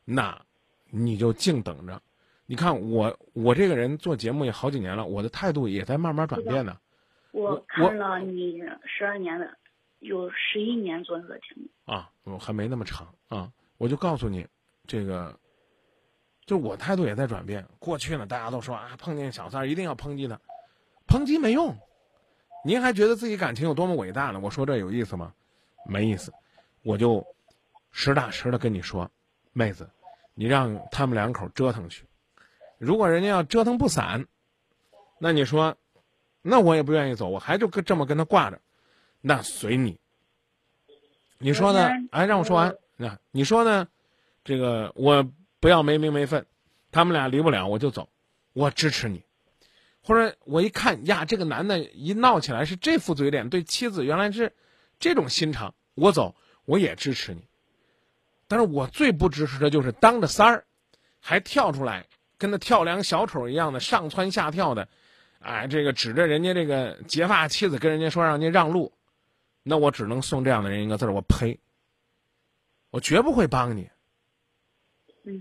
[0.07, 0.41] 那
[0.89, 2.01] 你就静等着。
[2.47, 6.77] 你看我，我这个人做节目也好几年了，我的态度也在慢慢转变呢。
[7.31, 9.49] 我我看了你十二年的，
[10.01, 11.63] 有十一年做这个节目。
[11.93, 14.47] 啊，我还没那么长啊，我就告诉你，
[14.87, 15.35] 这个，
[16.45, 17.67] 就我态度也在转变。
[17.79, 20.39] 过去呢，大家都说啊，碰见小三儿一定要抨击他，
[21.07, 21.75] 抨击没用。
[22.65, 24.39] 您还觉得自己感情有多么伟大呢？
[24.39, 25.33] 我说这有意思吗？
[25.87, 26.33] 没意思。
[26.83, 27.25] 我就
[27.93, 29.11] 实打实的跟你说，
[29.53, 29.89] 妹子，
[30.35, 32.05] 你让他们两口折腾去。
[32.83, 34.27] 如果人家要折腾不散，
[35.21, 35.77] 那你说，
[36.43, 38.61] 那我也不愿意走，我还就跟这么跟他挂着，
[39.21, 40.01] 那随你。
[41.39, 41.89] 你说呢？
[42.11, 42.75] 哎，让我说完。
[42.97, 43.87] 那你说呢？
[44.43, 45.31] 这个我
[45.61, 46.45] 不要没名没分，
[46.91, 48.09] 他们俩离不了我就走，
[48.53, 49.23] 我支持你。
[50.03, 54.53] 或者我一看呀，这个男的一闹起来是这副嘴脸，对妻子原来是
[54.99, 57.47] 这种心肠，我走我也支持你。
[58.49, 60.65] 但是我最不支持的就是当着三儿，
[61.21, 62.09] 还跳出来
[62.43, 64.89] 跟那跳梁小丑一样的上蹿下跳的，
[65.39, 68.93] 哎，这个指着人家这个结发妻子跟人家说让人家让路，
[69.63, 71.57] 那我只能送这样的人一个字儿：我呸！
[72.91, 73.89] 我绝不会帮你。
[75.25, 75.41] 嗯，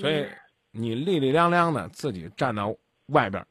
[0.00, 0.24] 所以
[0.70, 2.72] 你立立亮亮的自己站到
[3.06, 3.46] 外边儿，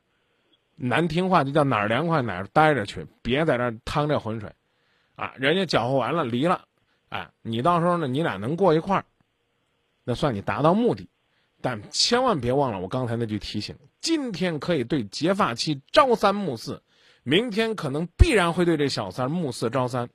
[0.78, 4.50] 难听话就叫哪儿凉快哪儿待着去，别在这儿趟这浑水，
[5.16, 6.66] 啊，人家搅和完了离了，
[7.10, 9.04] 哎，你到时候呢，你俩能过一块儿，
[10.06, 11.10] 那算你达到目的，
[11.64, 16.84] 但千万别忘了我刚才那句提醒：今天可以对结发妻朝三暮四，
[17.24, 20.10] 明天可能必然会对这小三儿暮四朝三。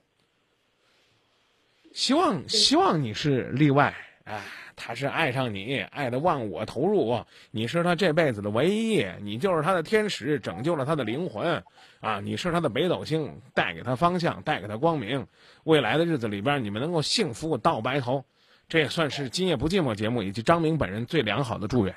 [1.95, 4.45] 希望希望你是例外，哎，
[4.77, 11.65] 他是爱上你，爱的忘我投入，你是他这辈子的唯一，你就是他的天使，拯救了他的灵魂，
[12.01, 15.27] 啊，你是他的北斗星，带给他方向，带给他光明，
[15.65, 18.23] 未来的日子里边你们能够幸福到白头，
[18.69, 21.97] 这也算是今夜不寂寞节目以及张明本人最良好的祝愿，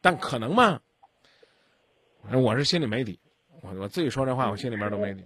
[0.00, 0.80] 但可能吗？
[2.32, 3.16] 我是心里没底，
[3.62, 5.24] 我我自己说这话，我心里边都没底。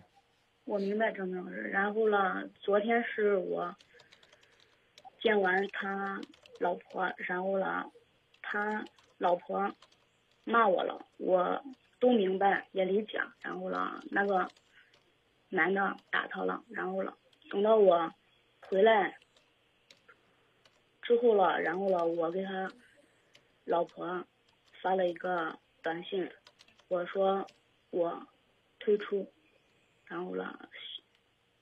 [0.64, 1.62] 我明白张明老师。
[1.62, 3.74] 然后了，昨天是我
[5.22, 6.20] 见完他
[6.58, 7.90] 老婆，然后了，
[8.42, 8.84] 他
[9.16, 9.74] 老婆
[10.44, 11.58] 骂我了，我
[11.98, 13.18] 都明白也理解。
[13.40, 14.46] 然后了，那个
[15.48, 17.16] 男的打他了，然后了，
[17.50, 18.12] 等到我
[18.60, 19.16] 回来
[21.10, 22.70] 之后了，然后了，我给他
[23.64, 24.24] 老婆
[24.80, 26.30] 发了一个短信，
[26.86, 27.44] 我说
[27.90, 28.24] 我
[28.78, 29.28] 退出。
[30.04, 30.68] 然后了，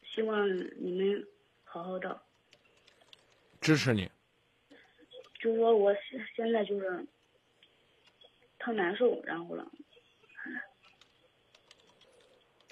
[0.05, 0.47] 希希望
[0.85, 1.27] 你们
[1.65, 2.21] 好好的。
[3.59, 4.11] 支持你，
[5.41, 7.07] 就说我现现在就是
[8.59, 9.67] 特难受，然后了，
[10.45, 10.53] 哎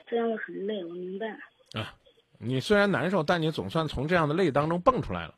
[0.07, 1.29] 这样的很累，我明白。
[1.73, 1.99] 啊，
[2.39, 5.35] 你虽然难受，但你总算从这样的累当中蹦出来了。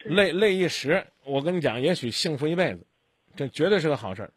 [0.00, 2.86] 对累累一时，我跟你讲，也许幸福一辈子，
[3.36, 4.32] 这绝对是个好事儿。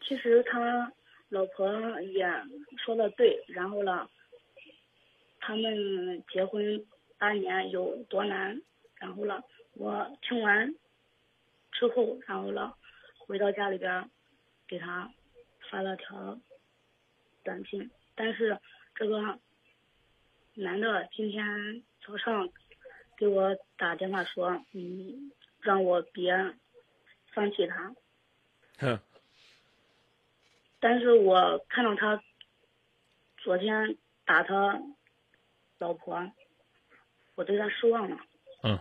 [0.00, 0.92] 其实他
[1.28, 2.24] 老婆也
[2.82, 4.08] 说的对，然后呢，
[5.40, 6.82] 他们结婚
[7.18, 8.58] 八年有多难，
[8.94, 9.42] 然后呢，
[9.74, 10.72] 我听完
[11.72, 12.74] 之后，然后了，
[13.18, 14.08] 回到家里边儿
[14.66, 15.10] 给他
[15.70, 16.38] 发了条
[17.42, 18.56] 短信，但是
[18.94, 19.38] 这个
[20.54, 22.48] 男的今天早上
[23.18, 26.32] 给我打电话说，嗯，让我别
[27.34, 27.92] 放弃他，
[28.78, 29.00] 哼，
[30.78, 32.22] 但是我看到他
[33.38, 34.80] 昨天打他
[35.78, 36.30] 老婆，
[37.34, 38.16] 我对他失望了。
[38.62, 38.78] 嗯，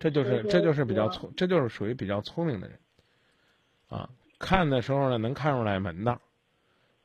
[0.00, 2.76] 这就是这就是比较我聪，这就是属于比较聪明的人，
[3.88, 6.20] 啊，看的时候呢能看出来门道，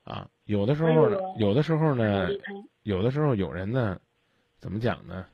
[0.04, 2.28] 啊，有的时候有的时候呢
[2.82, 4.00] 有的时候有人呢，
[4.60, 5.26] 怎么讲呢？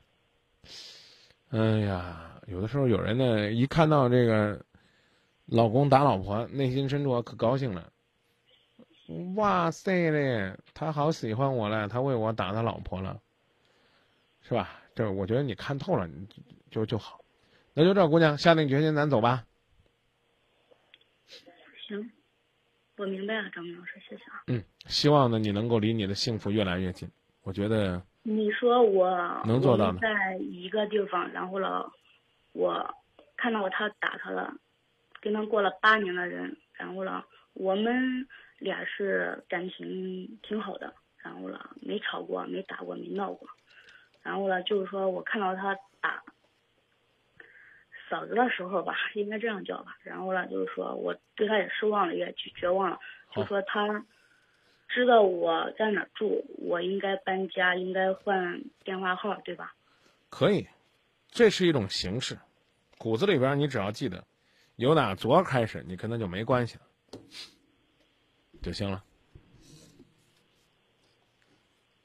[1.50, 4.64] 哎呀，有的时候有人呢，一看到这个
[5.46, 7.92] 老公打老婆，内心深处可高兴了。
[9.36, 13.20] 哇塞嘞，他好喜欢我了，他为我打他老婆了，
[14.40, 14.80] 是吧？
[14.94, 16.26] 这我觉得你看透了，你
[16.70, 17.20] 就就好。
[17.74, 19.44] 那就这，姑娘，下定决心，咱走吧。
[21.86, 22.10] 行，
[22.96, 24.44] 我明白了，张明老师，谢谢啊。
[24.46, 27.10] 嗯，希望呢，你能够离你的幸福越来越近。
[27.42, 31.92] 我觉得你说我能做到的我们在一个地方，然后了，
[32.52, 32.94] 我
[33.36, 34.54] 看到他打他了，
[35.20, 38.26] 跟他过了八年的人，然后了，我们
[38.58, 43.46] 俩是感情挺好的，然后了，没吵过，没打过，没闹过，
[44.22, 46.22] 然后了，就是说我看到他打
[48.08, 52.98] 嫂子的时候吧，应该这样叫吧，然后了，就是说我对他也失望了，也绝绝望了，
[53.32, 53.48] 就好。
[53.48, 54.02] 说他
[54.88, 59.74] 知道我在哪住，我应该搬家，应该换电话号，对吧？
[60.30, 60.66] 可以，
[61.28, 62.38] 这是一种形式。
[62.98, 64.24] 骨子里边，你只要记得，
[64.76, 66.82] 由打昨儿开始，你跟他就没关系了，
[68.62, 69.02] 就行了。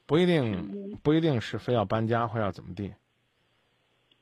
[0.06, 2.92] 不一定，不一定是非要搬家或要怎么地。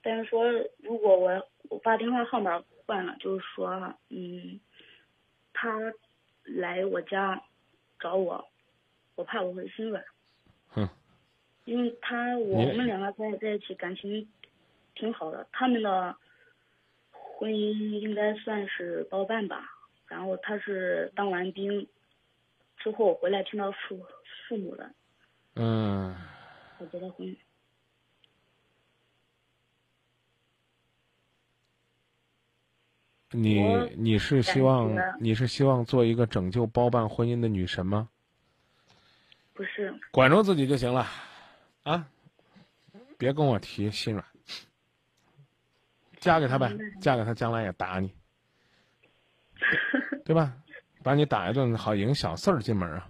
[0.03, 0.45] 但是说，
[0.83, 4.61] 如果我我把电话号码换了，就是说，嗯，
[5.55, 5.75] 他
[6.45, 7.43] 来我家
[7.99, 8.49] 找我，
[9.15, 10.05] 我怕我会心软。
[10.77, 10.89] 嗯。
[11.65, 14.27] 因为他我们两个在在一起感情
[14.95, 16.17] 挺好的，他们的
[17.11, 19.69] 婚姻应该算是包办吧。
[20.07, 21.87] 然后他是当完兵
[22.79, 24.03] 之后回来听到父
[24.49, 24.91] 父母的，
[25.57, 26.17] 嗯，
[26.79, 27.37] 才结的婚。
[33.43, 33.63] 你
[33.97, 38.09] 你是希望你是希望做一个拯救包办婚姻的女神吗？
[39.55, 41.07] 不是，管住自己就行了，
[41.83, 42.07] 啊，
[43.17, 44.25] 别跟我提心软。
[46.21, 48.13] 嫁给他呗，嫁给他将来也打你，
[50.25, 50.53] 对吧？
[51.03, 53.09] 把你打一顿，好迎小四儿进门啊。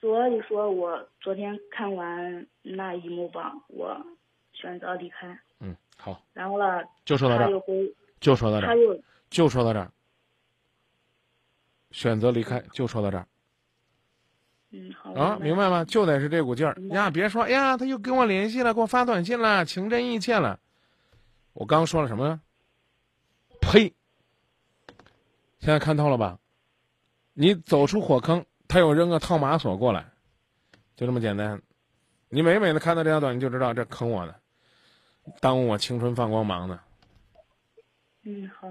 [0.00, 4.00] 所以说我昨天看完那一幕吧，我
[4.52, 5.38] 选择离开。
[5.60, 9.00] 嗯，好，然后呢，就说到这儿他又回，就说到这儿，他又
[9.30, 9.90] 就说到这儿。
[11.90, 13.26] 选择离开，就说到这儿
[14.70, 15.82] 嗯好啊，明白吗？
[15.86, 17.08] 就得是这股劲儿呀！
[17.10, 20.60] 别说，哎呀，他又跟我联系了，给我发短信了，情真意切了。
[21.54, 22.38] 我刚说了什么？
[23.62, 23.94] 呸！
[25.60, 26.38] 现在看透了吧？
[27.32, 30.04] 你走出火坑，他又扔个套马索过来，
[30.94, 31.62] 就这么简单。
[32.28, 34.38] 你美美的看到这条短信就知道这坑我的，
[35.40, 36.78] 耽误我青春放光芒的。
[38.24, 38.68] 嗯好，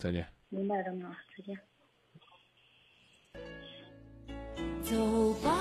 [0.00, 0.26] 再见。
[0.48, 1.58] 明白张老师，再见。
[4.82, 5.58] 走吧，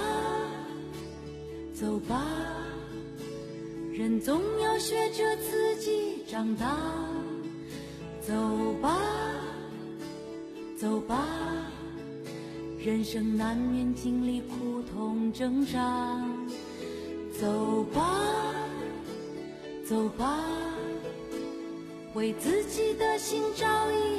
[1.74, 2.26] 走吧，
[3.92, 6.78] 人总要学着自己长大。
[8.22, 8.34] 走
[8.82, 8.98] 吧，
[10.78, 11.70] 走吧，
[12.78, 16.26] 人生难免经历苦痛挣扎。
[17.40, 18.26] 走吧，
[19.86, 20.42] 走吧，
[22.14, 24.19] 为自己的心找一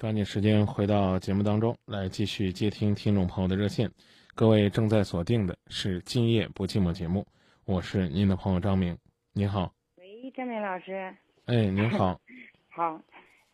[0.00, 3.90] 抓紧时间回到节目当中来，继续接听听众朋友的热线。
[4.34, 7.26] 各位正在锁定的是《今夜不寂寞》节目，
[7.66, 8.96] 我是您的朋友张明。
[9.34, 11.14] 您好，喂，张明老师。
[11.44, 12.18] 哎，您好。
[12.72, 12.98] 好，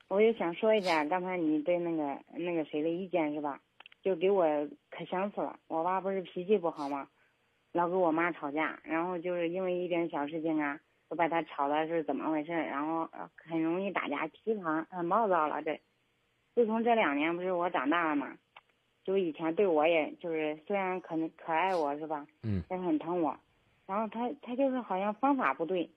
[0.07, 3.59] 我就想说一下刚才你对那个那个谁的意见是吧？
[4.01, 4.45] 就给我
[4.89, 5.59] 可想死了。
[5.67, 7.09] 我爸不是脾气不好吗？
[7.73, 10.79] 老跟我妈吵架，然后就是因为一点小事情啊，
[11.09, 15.61] 都把他吵的是怎么回事，然后很容易打架，脾气很很暴躁了。
[15.61, 15.81] 这
[16.57, 18.35] 自从这两年不是我长大了嘛，
[19.05, 23.39] 就以前对我也就是虽然可能可爱我是吧，嗯，但是很疼我。
[23.87, 25.91] 然后他他就是好像方法不对，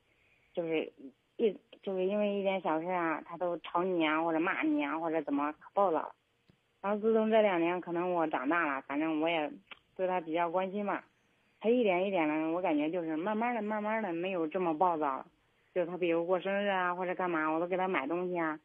[0.53, 0.91] 就是
[1.37, 6.11] 一就是因为一点小事啊，他都吵你啊，或者骂你啊，或者怎么可暴躁了。
[6.81, 9.49] 然后自从这两年，可能我长大了，反正我也
[9.95, 11.01] 对他比较关心嘛。
[11.61, 15.25] 他一点一点的，我感觉就是慢慢的、慢慢的没有这么暴躁了。
[15.73, 18.59] 就他比如过生日啊，或者干嘛，我都给他买东西啊。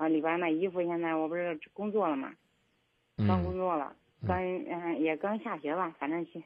[0.00, 2.32] 啊，里边那衣服现在我不是工作了嘛，
[3.28, 3.94] 刚工作了，
[4.26, 6.42] 刚嗯也刚下学吧，反正是，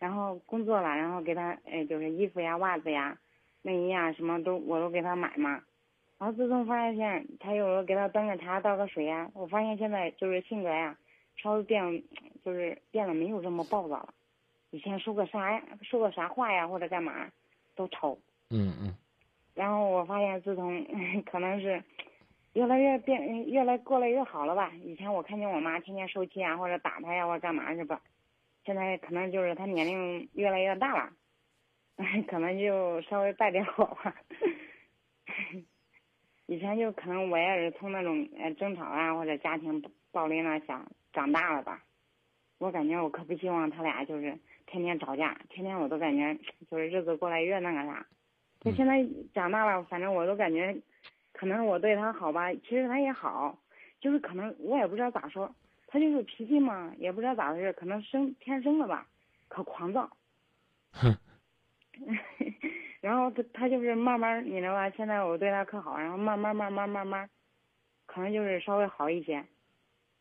[0.00, 3.16] 然后工作了，然后给他哎就是衣服呀、袜子呀、
[3.62, 5.62] 内衣啊什么都我都给他买嘛。
[6.18, 10.98] 然后自从发现他有时候给他端个茶、倒个水呀，我发现现在就是性格呀
[11.36, 12.02] 稍微变，
[12.44, 14.12] 就是变得没有这么暴躁了。
[14.72, 17.30] 以前说个啥呀，说个啥话呀或者干嘛，
[17.76, 18.18] 都吵。
[18.50, 18.92] 嗯嗯。
[19.54, 20.84] 然后我发现自从
[21.30, 21.80] 可能是。
[22.54, 24.72] 越来越变，越来过来越好了吧？
[24.82, 28.00] 以前我看见我妈天天受气啊，或者打他呀，或者干嘛是吧？
[28.64, 31.12] 现在可能就是他年龄越来越大了，
[32.26, 34.14] 可能就稍微带点火吧。
[36.46, 39.80] 以前就可能我也是从那种呃争吵啊或者家庭
[40.10, 41.84] 暴力那想长大了吧。
[42.58, 44.36] 我感觉我可不希望他俩就是
[44.66, 46.36] 天天吵架，天天我都感觉
[46.68, 48.04] 就是日子过来越那个啥。
[48.60, 50.76] 就现在长大了，反正我都感觉。
[51.32, 53.58] 可能我对他好吧，其实他也好，
[54.00, 55.54] 就是可能我也不知道咋说，
[55.86, 59.06] 他就是脾气嘛，也不知道咋回事，可能生天生的吧，
[59.48, 60.10] 可狂躁。
[60.92, 61.16] 哼。
[63.00, 64.90] 然后他他就是慢慢，你知道吧？
[64.90, 67.28] 现在我对他可好，然后慢慢慢慢慢慢，
[68.06, 69.44] 可能就是稍微好一些。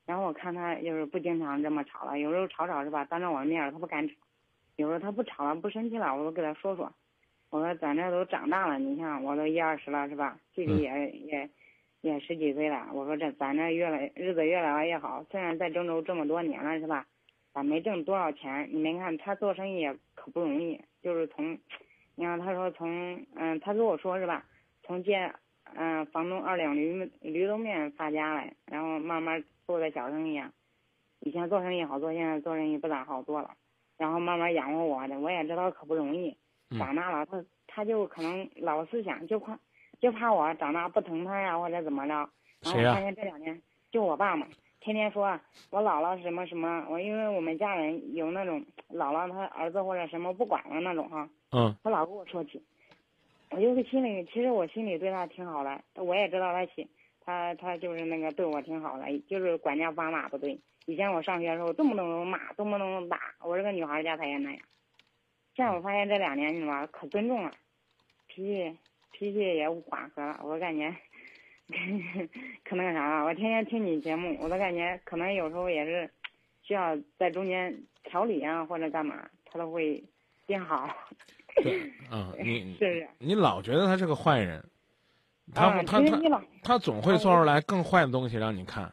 [0.06, 3.04] 然后我看他就是不经常这么吵了，有时候吵吵是吧？
[3.06, 4.14] 当着我的面他不敢吵，
[4.78, 6.92] 有时候他不吵了不生气了，我都给他说说。
[7.50, 10.38] 我说咱这都长大了，你像我都一二十了是吧？
[10.54, 11.50] 弟弟也也
[12.02, 12.90] 也十几岁了。
[12.94, 17.06] 我说这咱这越来日子越来越好，虽然在郑州这么多年了是吧？
[17.52, 21.58] 咱没挣多少钱，你没看他做生意也可不容易，就是从，
[22.16, 24.46] 你看他说从嗯，他跟我说是吧？
[24.84, 25.34] 从借
[25.76, 30.52] 嗯房东二两驴驴肉面发家来，然后慢慢做个小生意啊。
[31.22, 33.56] 以前做生意好做，现在做生意不咋好做了。
[33.98, 36.38] 然后慢慢养活我的，我也知道可不容易。
[36.78, 39.58] 长大了，他他就可能老思想，就怕
[40.00, 42.14] 就怕我长大不疼他呀，或者怎么着。
[42.62, 43.60] 然后发现这两年
[43.92, 44.46] 就我爸嘛，
[44.82, 45.40] 天天说
[45.70, 51.30] 我姥姥什么什么，我因为我们家人有那种姥姥他儿子或者什么不管了那种哈。
[51.52, 51.76] 嗯。
[51.84, 52.62] 他老跟我说起，
[53.52, 56.88] 我就是心里其实我心里对他挺好的，我也知道他心
[57.26, 60.60] 他他就是那个对我挺好的，就是管教方法不对。
[60.86, 64.60] 以前我上学的时候动不动骂，动不动打，我这个女孩家她也那样。
[65.60, 67.52] 现在我发现这两年你吧可尊重了，
[68.28, 68.78] 脾气
[69.12, 70.90] 脾气也缓和了，我感觉
[72.64, 73.26] 可那个啥了。
[73.26, 76.10] 我天天听你节目，我都感觉可能有时候也是
[76.62, 80.02] 需要在中间调理啊，或者干嘛，他都会
[80.46, 80.90] 变好。
[81.56, 84.64] 对，嗯，你 是你老觉得他是个坏人，
[85.54, 88.90] 他他他他总会做出来更坏的东西让你看。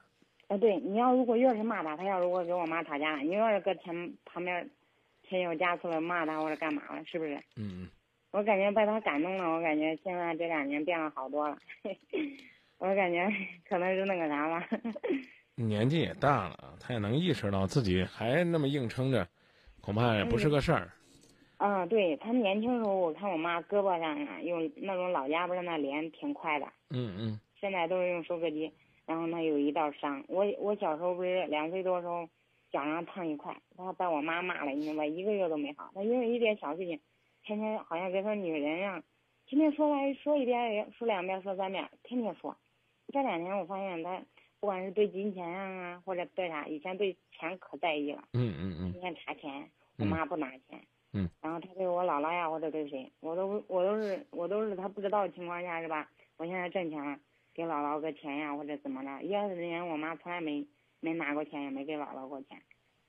[0.49, 4.69] 哎，对，你要如果越是骂他，他要如果跟我妈吵架，你要是搁前旁边。
[5.29, 7.39] 添油加醋的骂他或者干嘛了，是不是？
[7.57, 7.89] 嗯
[8.33, 11.57] 我感觉被他感动了，我感觉现在这两年变了好多了。
[12.77, 13.27] 我感觉
[13.67, 14.69] 可能是那个啥吧。
[15.57, 19.27] 年纪也大了，他也能意识到自己还那么硬撑着，
[19.81, 20.91] 恐怕也不是个事儿。
[21.59, 26.67] 嗯，对他年轻时候，我看我妈胳膊上啊，用那种老家不是那连挺快的。
[26.91, 27.41] 嗯嗯。
[27.59, 28.71] 现在都是用收割机，
[29.07, 30.23] 然后那有一道伤。
[30.29, 32.29] 我我小时候不是两岁多时候。
[32.71, 35.07] 脚上烫一块，然后把我妈骂了，你明白？
[35.07, 35.91] 一个月都没好。
[35.95, 37.01] 他因为一点小事情，
[37.43, 39.03] 天天好像跟个女人一样，
[39.47, 42.57] 天天说来说一遍，说两遍，说三遍，天天说。
[43.13, 44.21] 这两年我发现他，
[44.59, 48.25] 不管是对金钱啊，或者对啥，以前对钱可在意了。
[48.33, 48.93] 嗯嗯嗯。
[48.93, 50.85] 天天查钱，我妈不拿钱。
[51.13, 51.31] 嗯。
[51.41, 56.11] 然后他对我姥姥呀，或者对谁，我都我都是我都是他不知道的情况下是吧？
[56.37, 57.17] 我现在挣钱了，
[57.55, 59.23] 给姥姥个钱呀，或者怎么着？
[59.23, 60.67] 一二十年我妈从来没。
[61.01, 62.61] 没拿过钱，也没给姥姥过钱，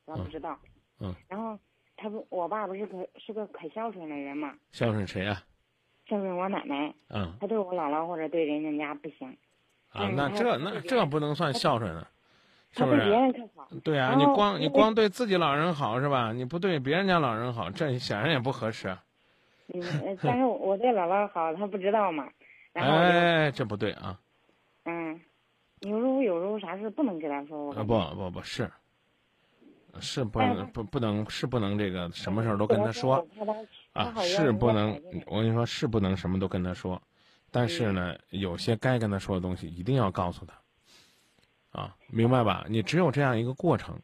[0.06, 0.58] 我不知道。
[1.00, 1.14] 嗯。
[1.28, 1.58] 然后
[1.96, 4.54] 他不，我爸不是可是个可孝顺的人嘛？
[4.72, 5.42] 孝顺谁啊？
[6.08, 6.94] 孝顺我奶奶。
[7.10, 7.36] 嗯。
[7.40, 9.36] 他对我姥姥或者对人家家不行。
[9.90, 12.08] 啊，那这那这不能算孝顺了，
[12.72, 12.98] 是不是？
[13.04, 13.68] 别人可好。
[13.84, 16.34] 对啊，你光你光对自己老人好是吧？
[16.34, 18.96] 你不对别人家老人好，这显然也不合适。
[19.74, 22.30] 嗯，但是我对姥姥好，他不知道嘛。
[22.74, 24.20] 哎，这不对啊。
[24.84, 25.20] 嗯。
[25.82, 28.70] 有时候有时候啥事不能跟他说，啊不不不是，
[30.00, 33.26] 是不能不不能是不能这个什么事儿都跟他说，
[33.94, 37.02] 啊是不能我跟你说是不能什么都跟他说，
[37.52, 42.66] 但是呢有些该跟他说的东西一定要告诉他，啊明白吧？
[42.70, 44.00] 你只有这样一个过程，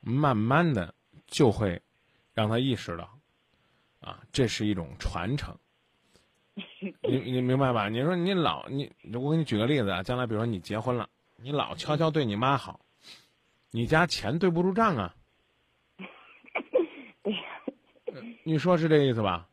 [0.00, 0.94] 慢慢的
[1.26, 1.80] 就会
[2.32, 3.08] 让他意识到，
[4.00, 5.56] 啊这是一种传承，
[7.02, 7.88] 你你明白吧？
[7.88, 12.80] 你说你老你，我给你举个例子啊，将来比如说你结婚了，你老悄悄对你妈好，
[13.70, 15.14] 你家钱对不住账啊。
[17.22, 17.40] 对呀。
[18.44, 19.48] 你说是这意思吧？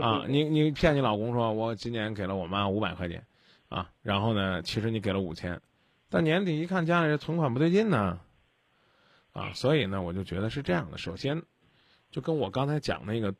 [0.00, 3.26] 啊，你你骗你老公说，我今年给了我妈五百块钱，
[3.68, 5.60] 啊，然后呢，其实你给了五千，
[6.08, 8.18] 到年底一看家里这存款不对劲呢，
[9.32, 10.96] 啊，所以呢，我就觉得是这样的。
[10.96, 11.42] 首先，
[12.10, 13.34] 就跟我刚才讲那个，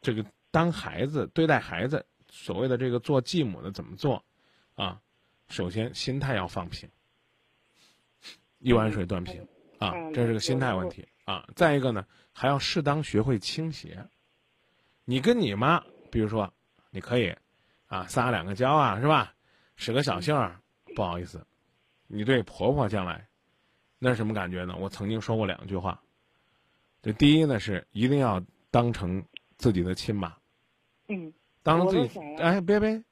[0.00, 0.24] 这个
[0.58, 4.24] 当孩子对待孩子，所谓的这个做继母的怎么做，
[4.74, 5.00] 啊，
[5.48, 6.90] 首先心态要放平，
[8.58, 9.46] 一碗水端平，
[9.78, 11.48] 啊，这是个心态问题啊。
[11.54, 14.04] 再一个呢，还要适当学会倾斜。
[15.04, 15.80] 你跟你妈，
[16.10, 16.52] 比如说，
[16.90, 17.32] 你可以，
[17.86, 19.32] 啊，撒两个娇啊，是吧？
[19.76, 20.60] 使个小性儿，
[20.96, 21.46] 不好意思，
[22.08, 23.28] 你对婆婆将来，
[24.00, 24.74] 那是什么感觉呢？
[24.76, 26.02] 我曾经说过两句话，
[27.00, 29.24] 这第一呢是一定要当成
[29.56, 30.36] 自己的亲妈，
[31.08, 31.32] 嗯，
[31.62, 33.02] 当成自己，哎，别别，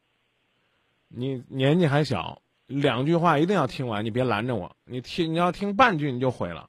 [1.08, 6.68] 你年纪还小，两句话一定要听完，你别拦着我，你听你要听半句你就毁了。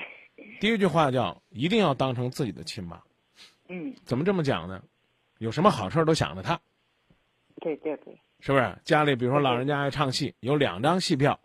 [0.60, 3.00] 第一句话叫一定要当成自己的亲妈。
[3.68, 4.82] 嗯，怎么这么讲呢？
[5.38, 6.58] 有什么好事儿都想着他。
[7.60, 8.78] 对对对，是不是？
[8.84, 11.38] 家里比如说老人家爱唱戏，有两张戏票，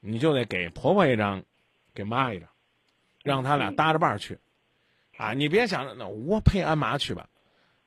[0.00, 1.42] 你就得给婆婆一张，
[1.94, 2.48] 给妈一张，
[3.22, 4.38] 让他俩搭着伴儿去。
[5.16, 7.28] 啊，你别想着那我陪俺妈去吧，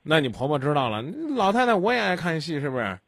[0.02, 2.98] 那你婆婆知道了，老太太我也爱看戏，是不是？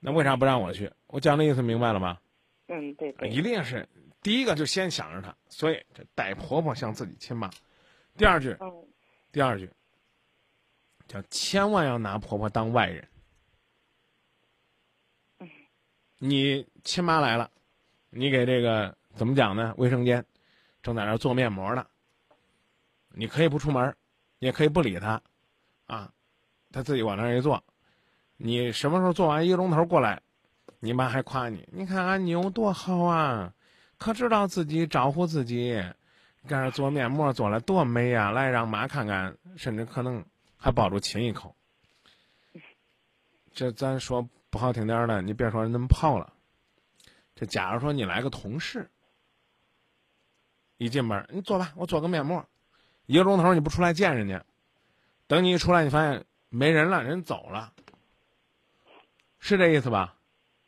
[0.00, 0.90] 那为啥不让我去？
[1.06, 2.18] 我讲的意思明白了吗？
[2.66, 3.28] 嗯，对对。
[3.28, 3.88] 一定是
[4.20, 7.50] 第一个就先想着她，所以这待婆婆像自己亲妈。
[8.16, 8.56] 第二句。
[9.30, 9.70] 第二句，
[11.06, 13.08] 叫千万要拿婆婆当外人。
[16.18, 17.50] 你亲妈来了，
[18.10, 19.72] 你给这个怎么讲呢？
[19.78, 20.22] 卫生间
[20.82, 21.86] 正在那做面膜呢，
[23.08, 23.96] 你可以不出门，
[24.38, 25.22] 也可以不理她，啊，
[26.72, 27.62] 他自己往那儿一坐。
[28.36, 30.20] 你什么时候做完一个钟头过来，
[30.80, 33.52] 你妈还夸你，你看俺妞多好啊，
[33.98, 35.80] 可知道自己招呼自己。
[36.48, 38.32] 搁这做面膜做的多美呀！
[38.32, 40.24] 来让妈看看，甚至可能
[40.56, 41.54] 还抱住亲一口。
[43.52, 46.32] 这咱说不好听点的，你别说那么泡了。
[47.36, 48.90] 这假如说你来个同事，
[50.78, 52.44] 一进门你坐吧，我做个面膜，
[53.06, 54.44] 一个钟头你不出来见人家，
[55.28, 57.72] 等你一出来，你发现没人了，人走了，
[59.38, 60.14] 是这意思吧？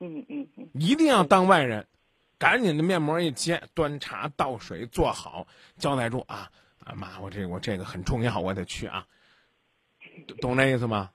[0.01, 0.69] 嗯嗯嗯。
[0.73, 1.87] 一定要当外人。
[2.37, 5.47] 赶紧的面膜一揭，端茶倒水做好，
[5.79, 9.07] 交代住啊啊妈，我这我这个很重要，我得去啊，
[10.41, 11.11] 懂这意思吗？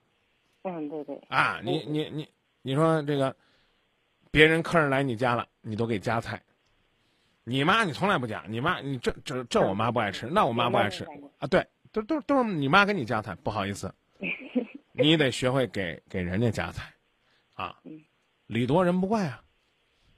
[0.63, 1.20] 嗯，对对。
[1.28, 2.28] 啊，你你你
[2.61, 3.36] 你说这个，
[4.32, 6.41] 别人客人来你家了，你都给夹菜，
[7.43, 11.05] 你妈你从来不夹，你妈你这这这我妈不爱吃，那我妈不爱吃
[11.38, 13.93] 啊，对，都都都是你妈给你夹菜，不好意思，
[15.02, 16.93] 你得学会给给人家夹菜，
[17.54, 17.76] 啊，
[18.47, 19.43] 礼多人不怪啊。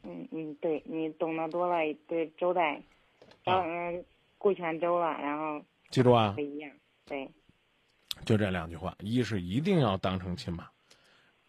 [0.03, 1.75] 嗯嗯，对你懂得多了，
[2.07, 2.81] 对周代，
[3.45, 4.03] 嗯，
[4.39, 6.71] 顾全周了，然后记住啊，不一样，
[7.05, 7.29] 对，
[8.25, 10.67] 就这两句话，一是一定要当成亲妈，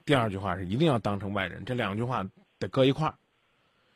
[0.04, 2.22] 第二句话是一定要当成外人，这两句话
[2.58, 3.14] 得搁一块儿，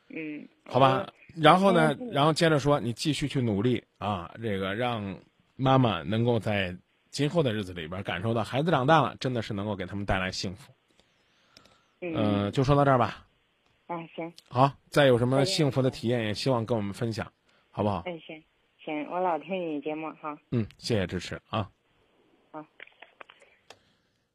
[0.09, 5.15] 嗯，好吧，然后呢，然后接着说，你继续去努力啊，这个让
[5.55, 6.75] 妈妈能够在
[7.09, 10.71] 今后的日子里边感受到孩子长大了，真的是能够给他们带来幸福，
[12.01, 13.25] 嗯，就说到这儿吧。
[13.87, 17.31] 啊，行，好，再有什么幸福的体验，也希望跟我们分享，
[17.71, 18.03] 好不好？
[18.05, 18.43] 哎，行，
[18.83, 20.37] 行，我老听你节目哈。
[20.51, 21.71] 嗯，谢谢支持啊。
[22.51, 22.65] 好，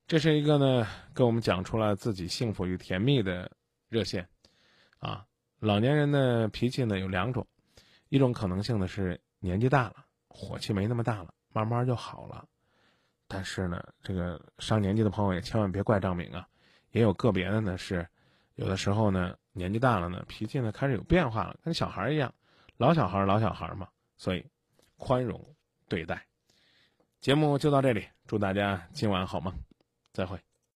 [0.07, 3.51] 这是一个呢，跟我们讲出了自己幸福与甜蜜的
[3.91, 4.27] 热线，
[4.99, 5.27] 啊，
[5.59, 7.47] 老年人的脾气呢有两种，
[8.09, 12.49] 一种可能性呢是年纪大了，火气没那么大了，慢慢就好了。
[13.33, 16.47] 但是呢，这个上年纪的朋友也千万别怪张明啊，
[16.91, 18.07] 也有个别的呢是，
[18.57, 19.37] 有的时候呢。
[19.55, 22.33] 年纪大了呢，脾气呢开始有变化了，跟小孩一样，
[22.79, 23.87] 老小孩老小孩嘛，
[24.17, 24.43] 所以
[24.97, 25.55] 宽容
[25.89, 26.25] 对待。
[27.21, 29.55] 节目就到这里，祝大家今晚好梦，
[30.15, 30.39] 再会。